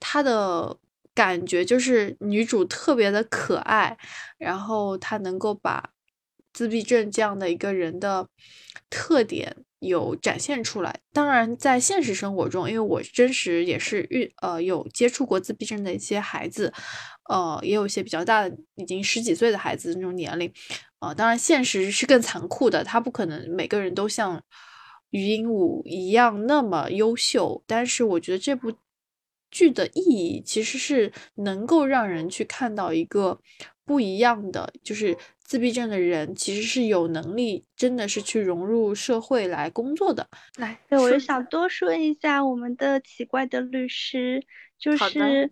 [0.00, 0.78] 他的。
[1.20, 3.98] 感觉就是女主特别的可爱，
[4.38, 5.90] 然后她能够把
[6.54, 8.26] 自闭症这样的一个人的
[8.88, 10.98] 特点有展现出来。
[11.12, 16.72] 当然，在现实生活中，因为我真实也是遇呃有接触过自闭症的一些孩子，
[17.28, 20.50] 呃，也有一些比较大的已经十几岁的孩子那种年龄，
[21.00, 24.42] 呃，当然现实是更残酷的，他不可能每个人都像
[25.10, 27.62] 余音武一样那么优秀。
[27.66, 28.72] 但是我觉得这部。
[29.50, 33.40] 剧的意义其实是能够让人去看到一个
[33.84, 40.28] 不一样的，就是自闭症的人其实是有能力，真的是去融入社会来工作的。
[40.58, 44.44] 来，对，我就想多说一下我们的奇怪的律师，
[44.78, 45.50] 就是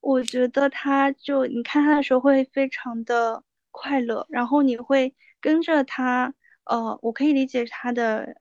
[0.00, 6.32] 我觉得他就你看他的时候会非常的快乐，然后你会跟着他，
[6.64, 8.36] 呃，我可以理解他的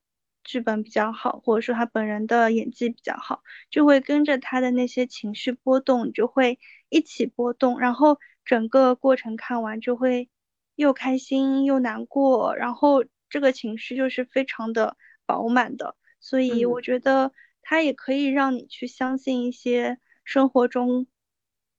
[0.46, 8.18] 剧本比较好，或者说他本人的演技比较好，就会跟着他的那些情绪波动，就会一起波动，然后。
[8.46, 10.30] 整个过程看完就会
[10.76, 17.32] 又开心又难过，然后这个情绪就是非常的饱满的，所以我觉得
[17.64, 21.08] 它也可以让你去相信一些生活中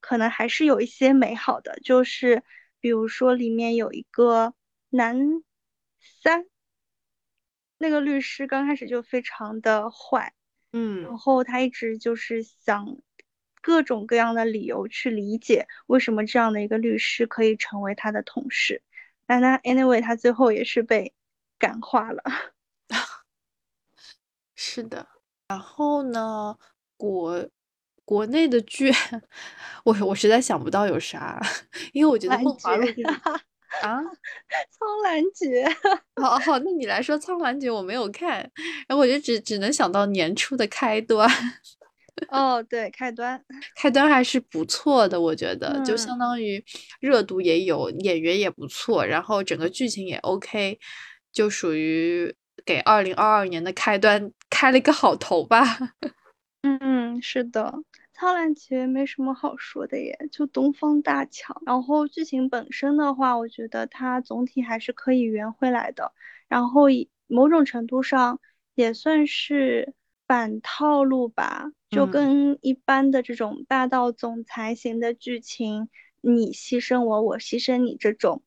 [0.00, 2.42] 可能还是有一些美好的，就是
[2.80, 4.52] 比如说里面有一个
[4.90, 5.44] 男
[6.00, 6.46] 三，
[7.78, 10.32] 那个律师刚开始就非常的坏，
[10.72, 12.98] 嗯，然后他一直就是想。
[13.62, 18.80] 各种各样的理由去理解为什么这样的一个律师可以成为他的同事，
[19.26, 21.12] 但他 anyway 他最后也是被
[21.58, 22.22] 感化了。
[24.54, 25.08] 是的，
[25.48, 26.56] 然后呢，
[26.96, 27.48] 国
[28.04, 28.92] 国内的剧，
[29.82, 31.42] 我我实在想不到有啥，
[31.92, 32.86] 因为我觉得《梦华录》
[33.82, 33.98] 啊，
[34.70, 35.64] 《苍兰诀》。
[36.22, 38.38] 好好，那你来说《苍兰诀》，我没有看，
[38.88, 41.28] 然后我就只只能想到年初的开端。
[42.28, 43.38] 哦，对，开端，
[43.76, 46.64] 开端还是不错的，我觉得，就相当于
[46.98, 50.78] 热度也有，演员也不错，然后整个剧情也 OK，
[51.30, 55.62] 就属于给二零二二年的开端开了一个好头吧。
[56.62, 57.62] 嗯，是的，
[58.16, 61.60] 《苍兰诀》没什么好说的耶，就东方大乔。
[61.66, 66.12] 然后剧情本身的话，我觉得它总体还是可以圆回来的，
[66.48, 66.86] 然后
[67.26, 68.40] 某种程度上
[68.74, 69.94] 也算是。
[70.28, 75.88] 反套路吧，就跟一般的这种霸道总裁型的剧情，
[76.20, 78.42] 你牺牲我，我牺牲你这种，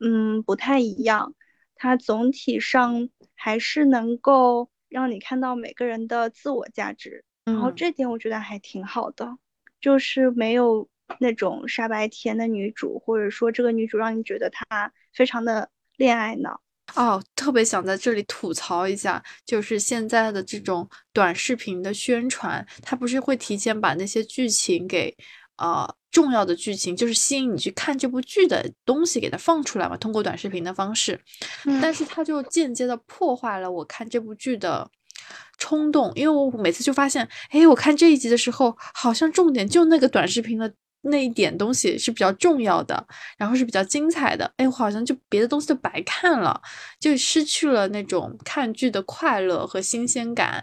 [0.00, 1.36] 嗯，不太一样。
[1.76, 9.36] 它总体上还是能够让你看到每个人的自我价值，然后这点我觉得还挺好的，
[9.80, 10.88] 就是没有
[11.18, 16.60] 那种傻白甜的女主，或者说这个女主让你觉得她非常的恋爱脑。
[16.96, 25.16] 哦，特别想在这里吐槽一下，就是现在的这种短视频的宣传，它不是会提前把那些剧情给，
[25.56, 31.20] 呃，重要的剧情，就是吸引你去看这部剧的东西给它放出来嘛，通过短视频的方式，
[31.80, 34.90] 但是它就间接的破坏了我看这部剧的
[35.58, 40.72] 冲动，因为我每次就发现，哎，我看这一集的时候，好像重点就那个短视频的。
[41.02, 43.06] 那一点东西是比较重要的，
[43.38, 44.52] 然后是比较精彩的。
[44.58, 46.60] 哎，我好像就别的东西都白看了，
[47.00, 50.62] 就失去了那种看剧的快乐和新鲜感。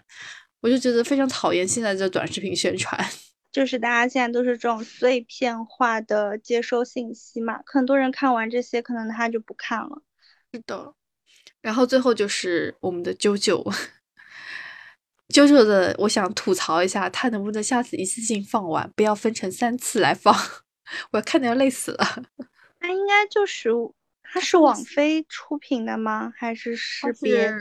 [0.61, 3.03] 我就觉得非常讨厌现在的短视频宣传，
[3.51, 10.03] 就是大家现在都是这种碎片化的接收信息嘛，很多人看完这些，可能他就不看了。
[10.53, 10.93] 是的，
[11.63, 13.75] 然后最后就是我们的啾啾。
[15.33, 20.33] 啾啾的，我想吐槽一下，他能不能下次一次性放完，不要分成三次来放？
[21.11, 22.23] 我要看的要累死了。
[22.79, 23.69] 他应该就是，
[24.23, 26.31] 他是网飞出品的吗？
[26.35, 27.53] 还是是别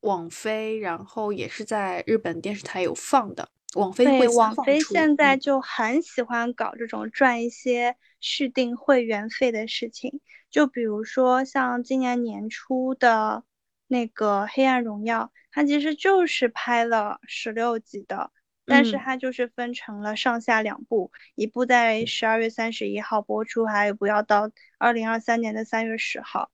[0.00, 0.78] 网飞？
[0.78, 3.48] 然后也是在日本电视台有放的。
[3.74, 13.44] 网飞会，网飞现在就很喜欢搞这种赚一些续订会员费的事情，就比如说像今年年初的
[13.92, 15.24] 那个《黑暗荣耀》。
[15.54, 18.30] 它其实就是拍了十六集的，
[18.64, 26.50] 但是它就是分成了上下两部，一部在十二月三十一号播出，还有一部要到二零二三年的三月十号。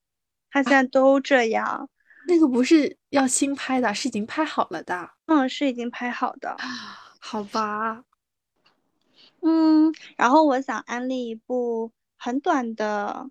[0.51, 1.89] 它现在都这样。
[2.27, 5.11] 那个不是要新拍的，是已经拍好了的。
[5.27, 6.57] 嗯，是已经拍好的。
[7.21, 8.03] 好吧。
[9.41, 13.29] 嗯，然后我想安利一部很短的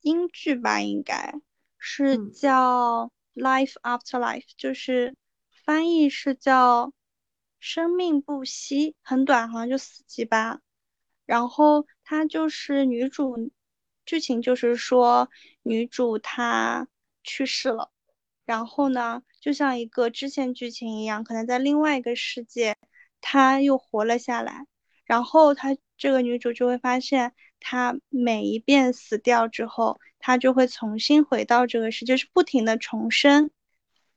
[0.00, 1.34] 英剧吧，应该
[1.78, 3.12] 是叫。
[3.34, 5.16] Life after life 就是
[5.64, 6.92] 翻译是叫
[7.58, 10.60] 生命不息，很短，好像就四集吧。
[11.24, 13.50] 然后它就是女主
[14.04, 15.30] 剧情就是说
[15.62, 16.88] 女主她
[17.22, 17.90] 去世了，
[18.44, 22.76] 然后呢就像一个支线剧情一样，可能在另外一个世界
[23.20, 24.66] 她又活了下来，
[25.04, 27.32] 然后她这个女主就会发现
[27.62, 29.98] 他每一遍死掉之后。
[30.24, 33.50] 他就会重新回到这个世界，是不停的重生。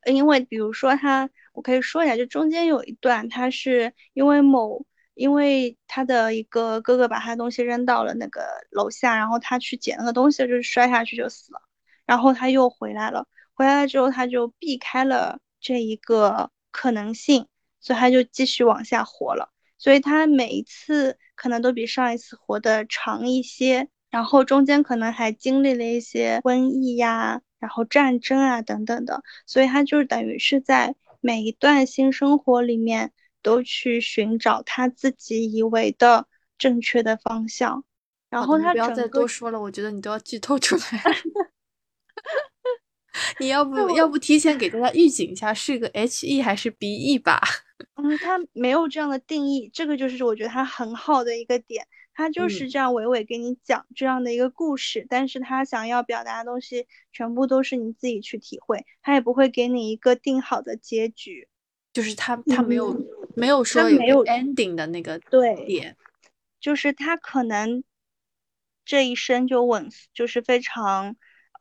[0.05, 4.85] 因为比如说他，我可以说一下，就中间有一段，他是因为某，
[5.15, 11.59] 因为他的一个哥哥把他的东西扔到了那个楼下，然后他去捡那个东西，就是摔下去就死了。
[12.05, 17.47] 然后他又回来了，回来了之后他就避开了这一个可能性，
[17.79, 19.54] 所以他就继续往下活了。
[19.77, 23.87] 所以他每一次可能都比上一次活得长一些。
[24.09, 33.11] 然后中间可能还经历了一些瘟疫呀，然后战争啊等等的，所以他就是等于是在每一段新生活里面
[33.41, 37.83] 都去寻找他自己以为的正确的方向。
[38.29, 40.81] 然后他不要再多说了，我觉得你都要剧透出来。
[43.39, 47.39] 你要不要不提前给大家预警一下，是个 H E 还是 B E 吧？
[47.95, 61.47] 嗯，他没有这样的定义，这个就是我觉得他很好的一个点，他就是这样娓娓给你讲这样的一个故事，但是他想要表达的东西全部都是你自己去体会，他也不会给你一个定好的结局，
[61.93, 62.97] 就是他他没有
[63.35, 65.97] 没有说没有 ending 的那个对点，
[66.59, 67.83] 就是他可能
[68.85, 71.15] 这一生就稳，就是非常。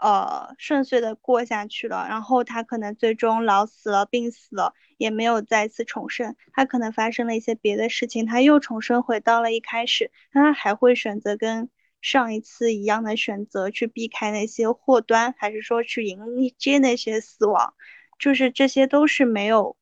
[0.04, 6.36] 呃，顺遂的过下去了，然后他可能最终老死了，病死了，也没有再次重生。
[6.52, 10.10] 他可能发生了一些别的事情，他又重生回到了一开始。
[10.30, 11.70] 那他还会选择跟
[12.02, 16.18] 上一次一样的选择，去避开那些祸端，还是说去迎
[16.58, 17.72] 接那些死亡？
[18.18, 19.74] 就是这些都是没有，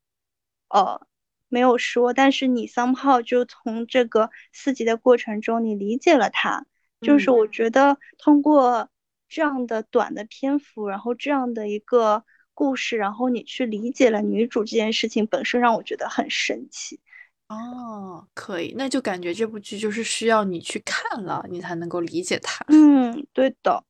[0.68, 1.04] 呃，
[1.48, 2.12] 没有说。
[2.12, 6.64] 但是你 somehow 就从这个四级的过程中，你理解了他。
[7.00, 8.88] 就是我觉得通过。
[9.34, 12.22] 这样的短的篇幅，然后这样的一个
[12.52, 17.00] 故事，然后你去理解了女主这件事情本身，让我觉得很神奇。
[17.48, 22.62] 哦，可以，那就感觉这部剧就是需要你去看了，你才能够理解它。
[22.68, 23.82] 嗯，对的。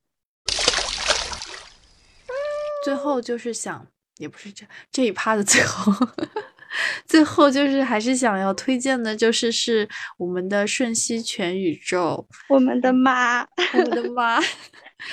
[2.84, 3.84] 最后就是想，
[4.18, 5.92] 也不是这这一趴的最后，
[7.04, 9.88] 最后就是还是想要推荐的，就是是
[10.18, 13.42] 我们的瞬息全宇宙，我们的妈，
[13.74, 14.40] 我们的妈。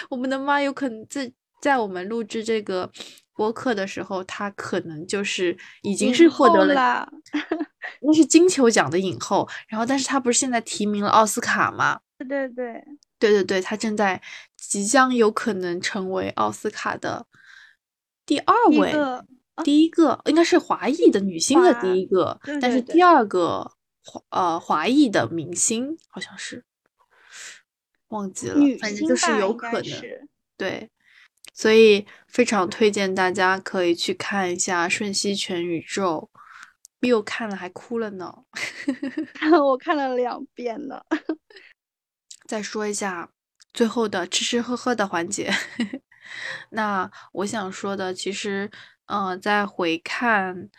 [0.10, 1.32] 我们的妈有可能在
[1.62, 2.90] 在我们录制这个
[3.34, 7.12] 播客的时候，她可能就是已经是获得了，
[8.02, 9.48] 那是金球奖的影后。
[9.68, 12.00] 然后，但是她不是现在提名了奥斯卡吗？
[12.18, 12.84] 对对对
[13.18, 14.22] 对对对，她正在
[14.58, 17.26] 即将有可能成为奥斯卡的
[18.26, 18.94] 第二位，
[19.64, 23.72] 第一个应该是华裔的女星的第一个，但是第二个
[24.04, 26.64] 华呃华裔的明星好像是。
[28.10, 29.84] 忘记了，反正就是有可能，
[30.58, 30.90] 对，
[31.54, 36.30] 所以非常推荐大家可以去看一下《瞬息全宇宙》
[37.00, 38.34] ，Bill 看了还哭了呢，
[39.64, 41.02] 我看了两遍呢。
[42.48, 43.30] 再说一下
[43.74, 45.52] 最后的吃吃喝喝的环节，
[46.72, 48.72] 那我想说的，其实，
[49.06, 50.70] 呃，在回看，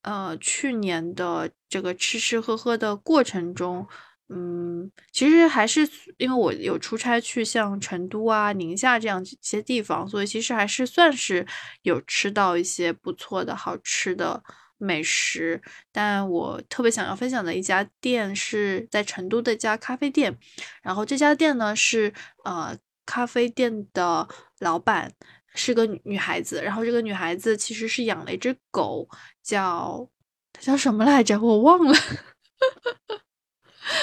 [0.00, 3.86] 呃，去年的这个吃吃喝喝的过程中。
[4.32, 5.80] 嗯，其实还是
[6.16, 11.44] 因为我有出差去像成都啊、宁夏这样一些地方，所以其实还是算是
[11.82, 14.40] 有吃到一些不错的好吃的
[14.78, 15.60] 美食。
[15.90, 20.38] 但我特别想要分享的一家店是在成都的一家咖啡店，
[20.80, 22.14] 然后这家店呢是
[22.44, 24.28] 呃咖啡店的
[24.60, 25.12] 老板
[25.56, 29.08] 是个女孩子，然后这个女孩子其实是养了一只狗，
[29.42, 30.08] 叫
[30.52, 31.36] 它叫什么来着？
[31.40, 31.92] 我忘了。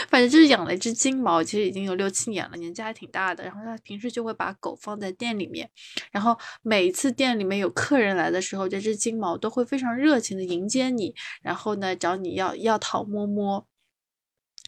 [0.09, 3.43] 反正就是养了一只金毛，其实已经有六七年了，年纪还挺大的。
[3.43, 5.69] 然后他平时就会把狗放在店里面，
[6.11, 13.65] 然后每一次店里面有客人来的时候，这只金毛都会非常热情的迎接你，然后呢找你要要讨摸摸。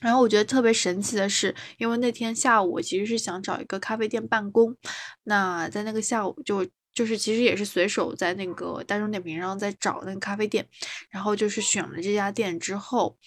[0.01, 4.75] 然后我觉得特别神奇的是，因为那天下午我其实是想找一个咖啡店办公，
[5.23, 6.65] 那在那个下午就。
[6.93, 10.67] 就是其实也是随手在那个大众点评上在找那个咖啡店，
[11.09, 13.17] 然后就是选了这家店之后，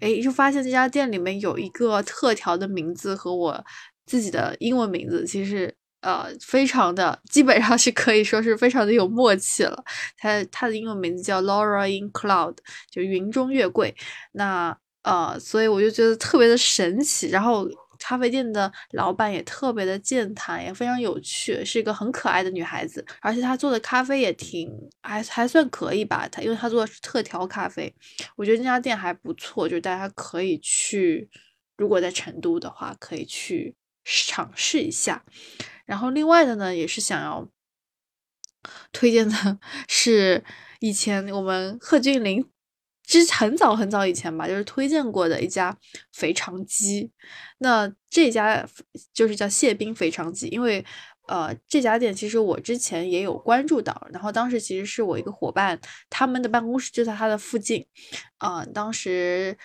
[0.00, 3.64] 哎，就发现这家店里面有一个特调的名字和我
[4.06, 9.84] 自己的英文名字，其实呃非常的基本上是可以说是非常的有默契了。
[10.16, 12.56] 它它的英文名字叫 Laura in Cloud，
[12.90, 13.94] 就云中月桂。
[14.32, 17.68] 那呃，所以我就觉得特别的神奇，然后。
[18.00, 23.04] 咖啡店的老板也特别的健谈，也非常有趣，是一个很可爱的女孩子。
[23.20, 24.68] 而且她做的咖啡也挺
[25.02, 27.94] 还还算可以吧，她因为她做的是特调咖啡，
[28.36, 31.28] 我觉得这家店还不错，就是大家可以去，
[31.76, 35.24] 如果在成都的话，可以去尝试一下。
[35.84, 37.48] 然后另外的呢，也是想要
[38.92, 40.42] 推荐的 是
[40.80, 42.50] 以前我们贺峻霖。
[43.10, 45.76] 之很早很早以前吧，就是推荐过的一家
[46.12, 47.10] 肥肠鸡。
[47.58, 48.64] 那这家
[49.12, 50.84] 就是叫谢斌肥肠鸡，因为
[51.26, 57.84] 呃这家店其实我之前也有关注到，然后当时其实是我一个伙伴，他们的办公室就在他的附近，
[58.38, 59.58] 啊，当时。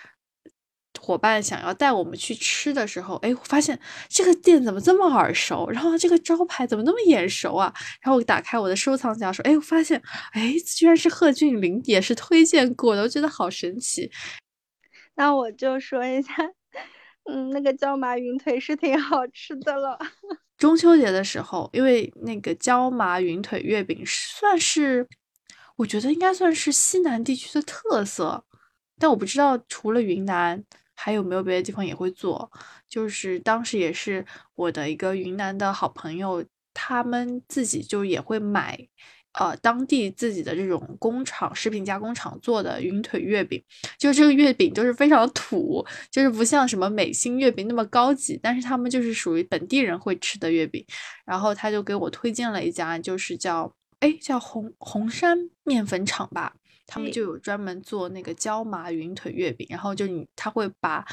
[0.99, 3.79] 伙伴想要带我们去吃的时候，哎，我发现
[4.09, 5.69] 这个店怎么这么耳熟？
[5.69, 7.73] 然后这个招牌怎么那么眼熟啊？
[8.01, 14.09] 然后我打开我的收藏夹，说，哎，我发现，哎，居然是贺峻霖，也是推荐过的，我觉得好神奇。
[15.15, 16.33] 那我就说一下，
[17.31, 19.97] 嗯，那个椒麻云腿是挺好吃的了。
[20.57, 25.07] 中秋节的时候，因为那个椒麻云腿月饼算是，
[25.77, 28.45] 我觉得应该算是西南地区的特色，
[28.97, 30.63] 但我不知道除了云南
[30.95, 32.51] 还有没有别的地方也会做。
[32.89, 34.25] 就是当时也是
[34.55, 36.43] 我的一个云南的好朋友，
[36.73, 38.87] 他们自己就也会买。
[39.37, 43.61] 呃，当地自己的这种工厂、食品加工厂做的云腿月饼，
[43.97, 50.85] 就这个月饼就是非常土，就是不像什么美心月饼那么高级，但是他们就是属于本地人会吃的月饼。
[51.25, 56.55] 然后他就给我推荐了一家，就是叫哎叫红红山面粉厂吧，
[56.87, 59.67] 他们就有专门做那个椒麻云腿月饼。
[59.69, 61.05] 然后就你他会把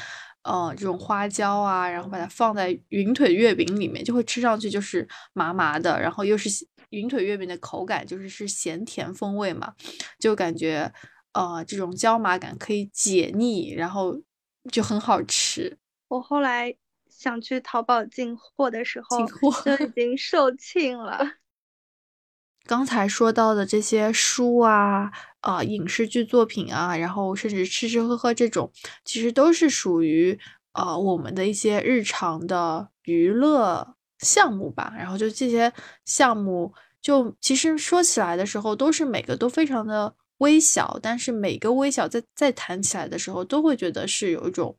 [0.43, 6.49] 呃这种花椒啊，然后把它放在云腿月饼里面，就会吃上去就是麻麻的，然后又是。
[6.89, 9.73] 云腿月饼的口感就是是咸甜风味嘛，
[10.19, 10.93] 就感觉
[11.31, 14.21] 呃这种椒麻感可以解腻，然后
[14.71, 15.75] 就很好吃。
[16.07, 16.75] 我后来
[17.09, 21.17] 想去淘宝进货的时候，进货就已经售罄了。
[22.65, 25.11] 刚才说到的这些书啊、
[25.41, 28.71] 啊影视剧作品啊，然后甚至吃吃喝喝这种，
[29.05, 30.39] 其实都是属于
[30.73, 33.95] 呃我们的一些日常的娱乐。
[34.19, 35.73] 项目吧，然后就这些
[36.05, 44.77] 项目，就其实说起来的时候，都是每个都非常的微小，但是每个微小在在谈起来的时候，都会觉得是有一种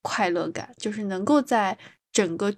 [0.00, 1.76] 快乐感，就是能够在
[2.10, 2.54] 整个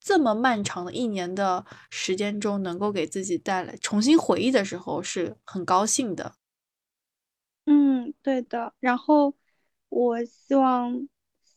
[0.00, 6.32] 这么漫长的一年的时间中，能够给自己带来重新回忆的时候，是很高兴的。
[7.66, 8.74] 嗯，对的。
[8.80, 9.34] 然后
[9.90, 11.08] 我希望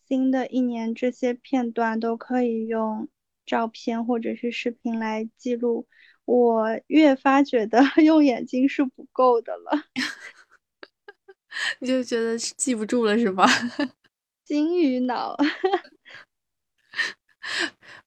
[0.08, 3.08] 新的一年这些片段都可以用。
[3.46, 5.86] 照片或者是视频来记录，
[6.24, 9.84] 我越发觉得 用眼睛是不够的了。
[11.80, 13.46] 你就觉得记不住了是吧？
[14.46, 15.36] 金鱼脑。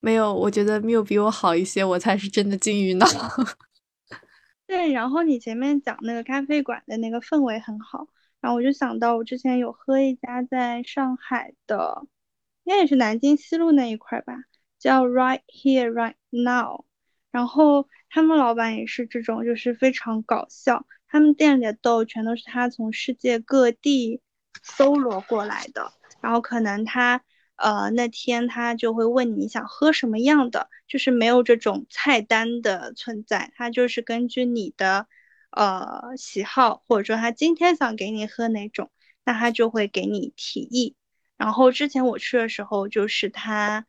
[0.00, 3.06] 没有，我觉得 Miu 比我好一些，我才是真的金鱼脑。
[4.66, 8.06] 对，然后你前面讲那个咖啡馆的那个氛围很好，
[8.40, 12.06] 然后我就想到我之前有喝一家在上海的，
[12.64, 14.34] 应该也是南京西路那一块吧。
[14.78, 16.84] 叫 Right Here Right Now，
[17.30, 20.86] 然后他们老板也是这种，就是非常搞笑。
[21.08, 24.20] 他们店里的豆全都是他从世界各地
[24.62, 27.22] 搜罗过来的，然后可能他
[27.56, 35.06] 呃那天他就会问你想喝什么样的，就是没有这种菜单的存在，他就是根据你的
[35.50, 38.90] 呃喜好，或者说他今天想给你喝哪种，
[39.24, 40.96] 那他就会给你提议。
[41.36, 43.86] 然后之前我去的时候，就是他。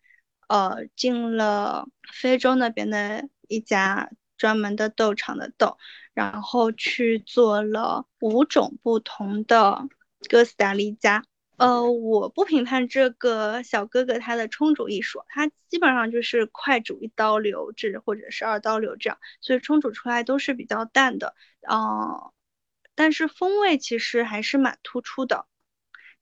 [0.50, 5.78] 呃，进了非洲那边的一家专门的豆厂的豆，
[6.14, 9.90] 然后去做了五种不同的
[10.30, 11.26] 哥斯达黎加。
[11.58, 21.36] 呃，我不评判这个小哥哥他的冲煮艺术，他基本上就是快煮一刀流制或者是二刀流这样，所以冲煮出来都是比较淡的。
[21.70, 22.32] 嗯，
[22.96, 25.46] 但是风味其实还是蛮突出的。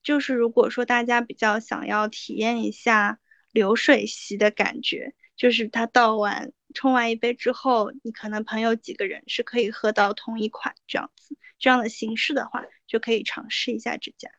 [0.03, 3.19] 就是如果说大家比较想要体验一下。
[3.55, 14.29] 流水席的感觉，就是他倒完冲完一杯之后，你可能朋友几个人是可以喝到同一款这样子，这样的形式的话，就可以尝试一下这家。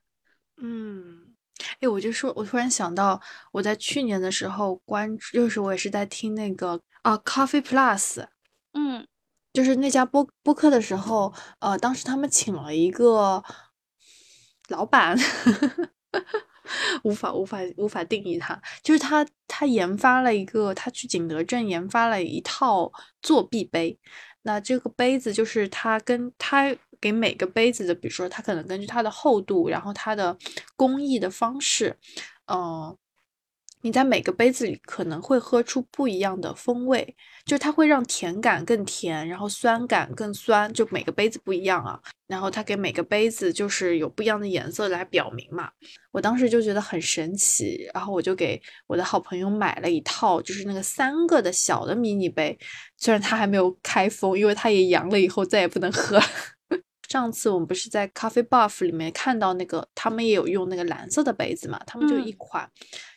[0.60, 1.34] 嗯，
[1.80, 3.20] 哎，我就说，我突然想到，
[3.52, 8.26] 我在去年的时候关注，就是我也是在听那个啊，Coffee Plus，
[8.72, 9.06] 嗯，
[9.52, 13.42] 就是那家播播客的时候，呃，当时他们请了一个
[14.68, 15.16] 老板。
[17.04, 22.90] 无法无法无法定义他，就是他他研发了一个，他去景德镇研发了一套
[23.22, 23.96] 作弊杯。
[24.42, 30.36] 那这个杯子就是他跟他给每个杯子的，比如说它可能根据它的厚度，然后它的
[30.76, 31.96] 工艺的方式，
[32.46, 32.96] 嗯。
[33.82, 42.00] 你在每个杯子里可能会喝出不一样的风味，就它会让甜感更甜，然后酸感更酸，就每个杯子不一样啊。
[42.26, 45.70] 然后它给每个杯子就是有不一样的颜色来表明嘛。
[46.10, 52.58] 我当时就觉得很神奇，然后我就给我的好朋友买了一套，就是那个三个的小的迷你杯，
[52.96, 56.20] 虽然它还没有开封，因为它也阳了以后再也不能喝。
[57.08, 62.70] 上次我们不是在 Coffee Buff 里面看到那个，他们也有用那个蓝色的杯子嘛，他们就一款。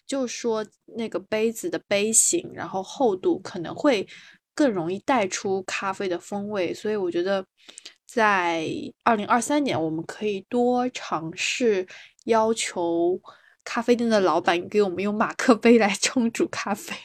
[0.05, 0.65] 就说
[0.97, 4.07] 那个杯子的杯型，然后厚度可能会
[4.55, 7.45] 更容易带出咖啡的风味，所以我觉得
[8.07, 8.67] 在
[9.03, 11.87] 二零二三年，我们可以多尝试
[12.25, 13.21] 要求
[13.63, 16.95] 咖啡店的老板给我们用马克杯来冲煮咖啡，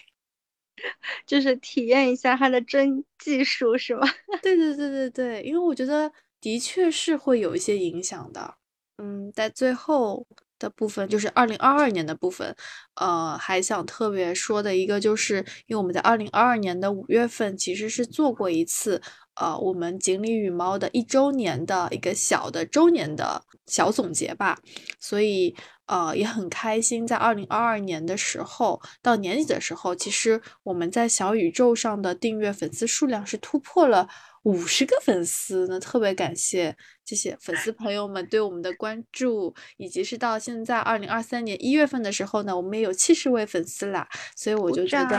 [1.27, 4.09] 就是体验一下它的真技术，是吗？
[4.41, 6.11] 对对对对对，因为我觉得
[6.45, 8.57] 的确是会有一些影响的。
[8.99, 10.27] 嗯，在最后
[10.59, 12.55] 的部分，就是二零二二年的部分，
[12.97, 19.01] 呃，还想特别说的一个，就是因为我们在二零二二年的五月份其实是做过一次，
[19.37, 24.59] 呃，我们锦鲤与猫的一周年的一个小的周年的小总结吧，
[25.01, 34.07] 所以呃也很开心，在二零二二年的时候到年底的时候，其实我们在小宇宙上的订阅粉丝数量是突破了。
[34.45, 45.19] 五十个粉丝，那特别感谢这些粉丝朋友们对我们的关注，以及是到现在二零二三年一月份的时候呢，我们也有七十位粉丝啦，所以我就觉得，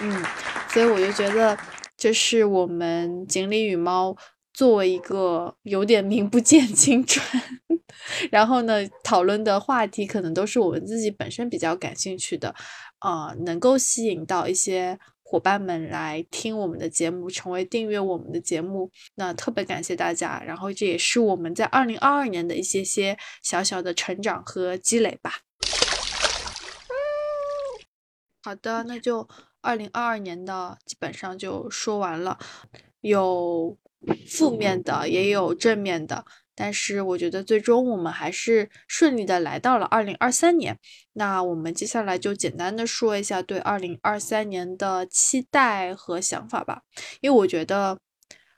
[0.00, 0.24] 嗯，
[0.68, 1.56] 所以我就觉得
[1.96, 4.16] 这是我们锦鲤与猫
[4.52, 7.24] 作为一个有点名不见经传，
[8.32, 12.52] 然后呢，讨论的话题可能都是我们自己本身比较感兴趣的，
[13.00, 14.98] 呃，能够吸引到一些。
[15.28, 20.40] 伙伴们来听我们的节目，成为订阅我们的节目，那特别感谢大家。
[20.46, 25.40] 然后这也是我们在二零二二年的一些些小小的成长和积累吧。
[28.44, 29.28] 好的，那就
[29.60, 32.38] 二零二二年的基本上就说完了，
[33.00, 33.76] 有
[34.28, 36.24] 负面的，也有正面的。
[36.56, 40.78] 但是我觉得最终我们还是顺利的来到了二零二三年。
[41.12, 46.80] 那我们接下来就简单的说一下对二零二三年的期待和想法吧。
[47.20, 47.98] 因为我觉得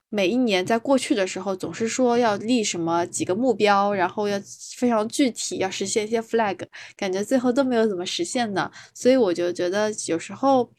[0.08, 4.40] 每一年在过去的时候总是说要立什么几个目标，然后要
[4.76, 6.64] 非常具体，要实现一些 flag，
[6.96, 8.70] 感觉最后都没有怎么实现呢。
[8.94, 10.70] 所以我就觉得有时候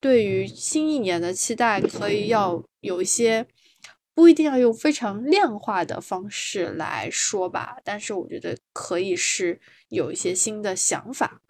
[0.00, 3.46] 对于新一年的期待可以要有一些。
[4.14, 9.58] 不一定要用非常量化的方式来说吧，但是我觉得可以是
[9.88, 11.40] 有一些新的想法。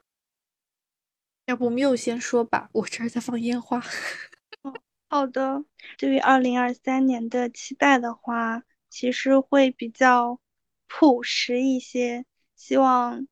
[1.47, 3.83] 要不缪先说吧，我这儿在放烟花。
[5.11, 5.65] 好的，
[5.99, 10.39] 对于二零二三年的期待的话，其实会比较
[10.87, 13.27] 朴实一些，希望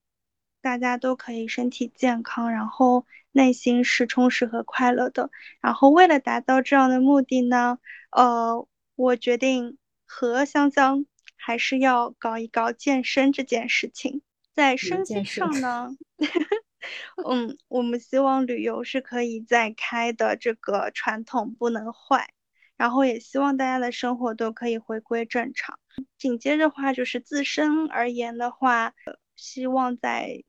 [0.61, 5.31] 大家都可以身体健康，然后内心是充实和快乐的。
[5.61, 7.79] 然后为了达到这样的目的呢，
[8.11, 8.67] 呃。
[9.01, 14.21] 我决定和香香还是要搞一搞健身这件事情，
[14.53, 15.97] 在身心上呢，
[17.27, 22.35] 嗯，我们希望旅游是可以再开的，这个传统不能坏，
[22.77, 25.79] 然后也希望大家的生活都可以回归正常。
[26.19, 28.93] 紧接着话就是自身而言的话，
[29.35, 30.45] 希望在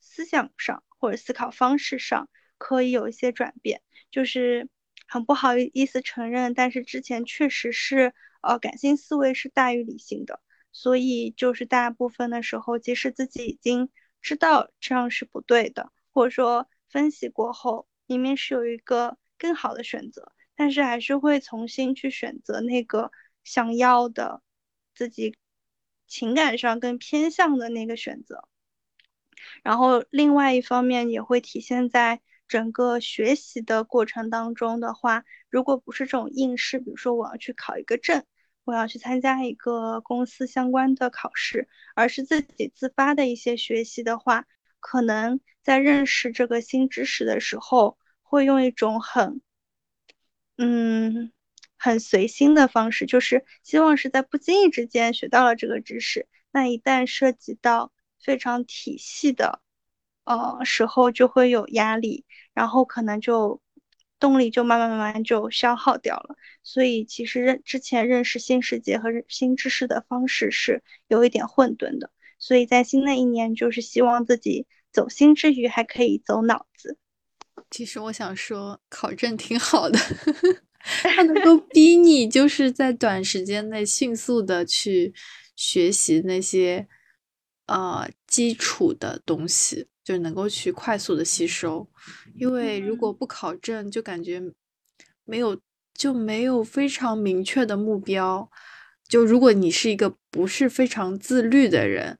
[0.00, 2.28] 思想上或者思考方式上
[2.58, 4.68] 可以有一些转变，就是。
[5.14, 10.40] 很不好意思承认，但是之前确实是，呃，感性思维是大于理性的，
[10.72, 13.90] 所以就是大部分的时候，即使自己已经
[14.20, 23.12] 知道这样是不对的，或者说分析过后，明明是有一个更好的选择，但是还是会重新去选择那个
[23.44, 24.42] 想要的，
[24.96, 25.36] 自己
[26.08, 28.48] 情感上更偏向的那个选择。
[29.62, 32.20] 然后另外一方面也会体现在。
[32.48, 38.24] 整个学习的过程当中的话，如果不是这种应试，比如说我要去考一个证，
[38.64, 44.46] 我要去参加一个公司相关的考试，而是自己自发的一些学习的话，
[44.80, 49.40] 可能在认识这个新知识的时候，会用一种很，
[50.58, 51.32] 嗯，
[51.78, 56.28] 很随心的方式，就是希望是在不经意之间学到了这个知识。
[56.52, 57.92] 那一旦涉及到
[58.22, 59.63] 非常体系的。
[60.24, 63.60] 呃，时候就会有压力，然后可能就
[64.18, 66.36] 动力就慢慢慢慢就消耗掉了。
[66.62, 72.10] 所以其实认之前认识新世界和新知识的方式是有一点混沌的。
[72.38, 76.98] 所以在新的一年，就是希望自己走心之余还可以走脑子。
[77.70, 79.98] 其实我想说，考证挺好的，
[81.02, 85.14] 它能够逼你就是在短时间内迅速的去
[85.54, 86.86] 学习那些
[87.66, 89.88] 呃基础的东西。
[90.04, 91.88] 就能够去快速的吸收，
[92.36, 94.38] 因为如果不考证，就感觉
[95.24, 95.58] 没有
[95.94, 98.50] 就没有非常明确的目标。
[99.08, 102.18] 就如果你是一个不是非常自律的人，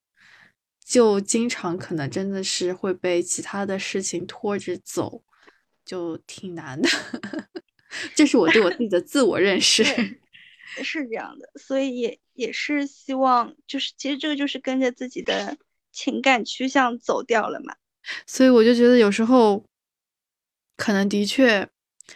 [0.83, 5.23] 就经常可能真的是会被其他的事情拖着走，
[5.85, 6.89] 就挺难的。
[8.17, 9.85] 这是我对我自己的自我认识，
[10.83, 15.59] 是这样的，所以也也是希望，就是其实这个就是跟着自己的。
[15.95, 17.77] 情感趋向走掉了嘛，
[18.27, 19.65] 所以我就觉得有时候
[20.77, 21.69] 可能的确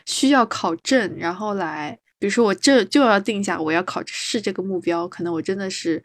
[0.05, 6.03] 需要考证，然后来，比如说我这就要定下我要考试这个目标，可能我真的是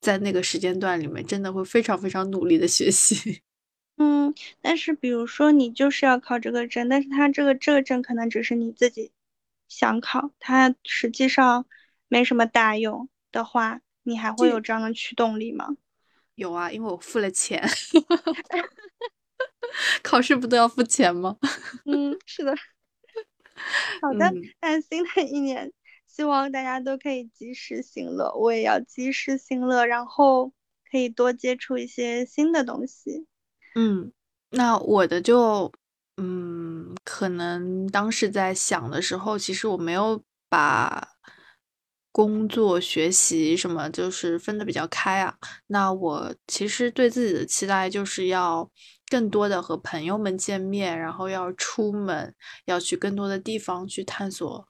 [0.00, 3.40] 在那个时间段里面真的会非常非常努力的学习。
[3.98, 9.12] 嗯，但是比如说你就是要考这个证，但是他这个这个证可能只是你自己
[9.68, 11.66] 想考，它实际上
[12.08, 15.76] 没什么大用的话，你还会有这样的驱动力吗？
[16.36, 17.62] 有啊，因为我付了钱。
[20.02, 21.36] 考试不都要付钱吗？
[21.86, 22.54] 嗯，是的。
[24.00, 25.72] 好的，那新的一年，
[26.06, 30.52] 希望大家都可以及时行乐，我也要及时行乐，然后
[30.90, 33.26] 可以多接触一些新的东西。
[33.74, 34.12] 嗯，
[34.50, 35.72] 那我的就，
[36.16, 41.08] 嗯，可能当时在想的时候，其实我没有把
[42.12, 45.34] 工作、学习什么就是分的比较开啊。
[45.66, 48.70] 那我其实对自己的期待就是要。
[49.10, 52.34] 更多的和朋友们见面，然后要出门，
[52.64, 54.66] 要去更多的地方去探索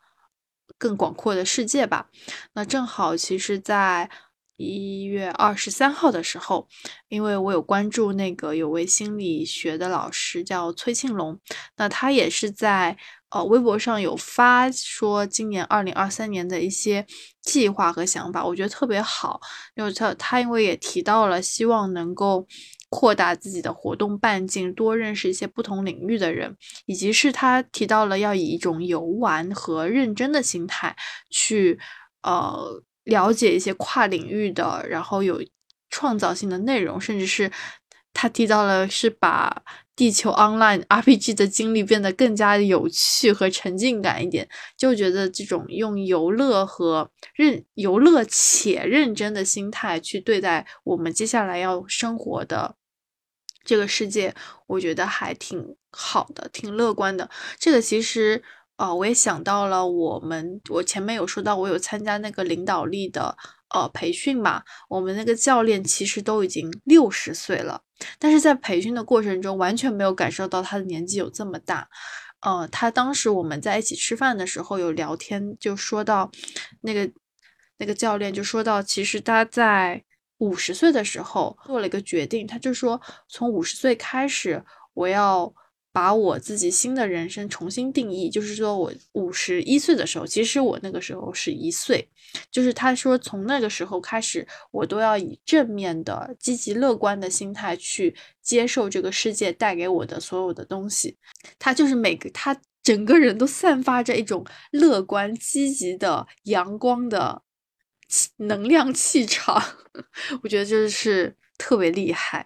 [0.77, 2.09] 更广阔的世界吧。
[2.55, 4.11] 那正好，其实，在
[4.57, 6.67] 一月二十三号的时候，
[7.07, 11.39] 因为我有关注那个有位心理学的老师叫崔庆龙，
[11.77, 12.99] 那他也是在
[13.33, 17.07] 呃微博上有发说今年二零二三年的一些
[17.43, 19.41] 计划和想法，我觉得特别好，
[19.75, 22.47] 因为他他因为也提到了希望能够。
[22.95, 26.55] 扩大自己的活动半径，多认识一些不同领域的人，
[26.85, 30.95] 以及是他提到了要以一种游玩和认真的心态
[31.31, 31.79] 去，
[32.23, 35.43] 呃，了解一些跨领域的，然后有
[35.89, 37.51] 创造性的内容，甚至是
[38.13, 39.63] 他提到了是把
[39.95, 52.77] 地球 Online RPG 的经历变得更加有趣和沉浸感一点，就觉得这种用游乐和认游乐且认真的心态去对待我们接下来要生活的。
[53.65, 54.35] 这个世界，
[54.67, 57.31] 我觉得还挺好的，挺乐观的。
[57.61, 58.43] 这个其实，
[58.75, 63.37] 啊，我也想到了，我们我前面有说到，我有参加那个领导力的
[63.73, 64.65] 呃培训嘛。
[64.89, 67.83] 我们那个教练其实都已经六十岁了，
[68.19, 71.89] 但是在培训的过程中，完全没有感受到他的年纪有这么大。
[72.41, 76.31] 呃，他当时我们在一起吃饭的时候有聊天，就说到
[76.81, 77.11] 那个
[77.79, 80.03] 那个教练就说到，其实他在。
[80.39, 84.61] 五十岁的时候做了一个决定，他就说从五十岁开始，
[84.93, 85.55] 我要
[85.93, 88.29] 把我自己新的人生重新定义。
[88.31, 92.09] 就是说我五十一岁的时候，其实我那个时候是一岁，
[92.51, 101.17] 就是他说从那个时候开始，我都要以正面的、积极乐观的心态去接受这个世界带给我的所有的东西。
[101.59, 107.43] 他就是每个他整个人都散发着一种乐观、积极的、阳光的。
[108.37, 109.59] 能量气场，
[110.45, 112.45] 我觉得就是特别厉害。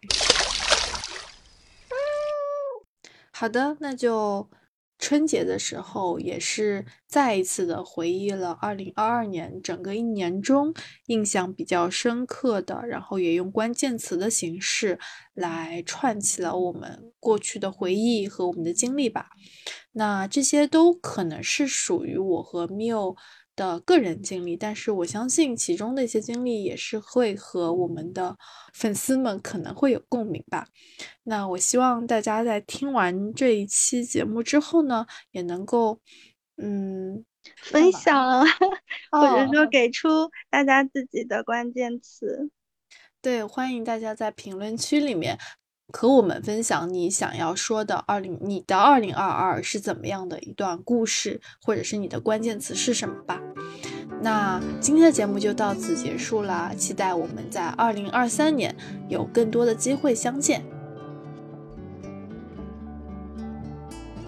[3.39, 4.49] 好的，那就
[4.99, 10.73] 春节的时候也是再一次的回忆了二零二二年整个一年中
[11.09, 14.99] 印象比较深刻的，然后也用关键词的形式
[15.35, 19.29] 来串起了我们过去的回忆和我们的经历吧。
[19.93, 23.17] 那这些都可能是属于我和 Miu。
[23.57, 28.37] 的个人经历，但是我相信其中的一些经历也是会和我们的
[28.75, 30.69] 粉丝们可能会有共鸣吧。
[31.25, 35.99] 那我希望大家在听完这一期节目之后呢，也能够
[36.59, 37.25] 嗯
[37.57, 38.45] 分享，
[39.11, 42.51] 或者说给出大家自己的关键词。
[43.23, 45.39] 对，欢迎大家在评论区里面。
[45.93, 53.41] 和我们分享你想要说的二零，你的二零二二是怎么样的一段故事，或者是你的关键词是什么吧？
[54.21, 58.75] 那今天的节目就到此结束啦，期待我们在二零二三年
[59.09, 60.65] 有更多的机会相见。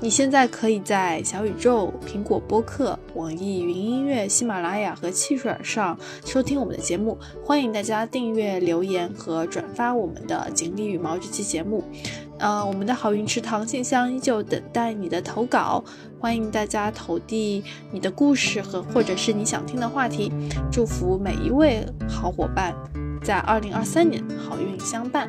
[0.01, 7.19] 你现在可以在小宇宙、苹果播客、网易云音乐、喜马拉雅和汽水上收听我们的节目。
[7.45, 11.83] 欢迎大家订阅、留言和转发我们的锦鲤羽毛这期节目。
[12.39, 15.83] 呃，我们的好运池塘信箱依旧等待你的投稿，
[16.21, 20.33] 欢迎大家投递你的故事和或者是你想听的话题。
[20.71, 22.73] 祝福每一位好伙伴
[23.21, 25.29] 在二零二三年好运相伴。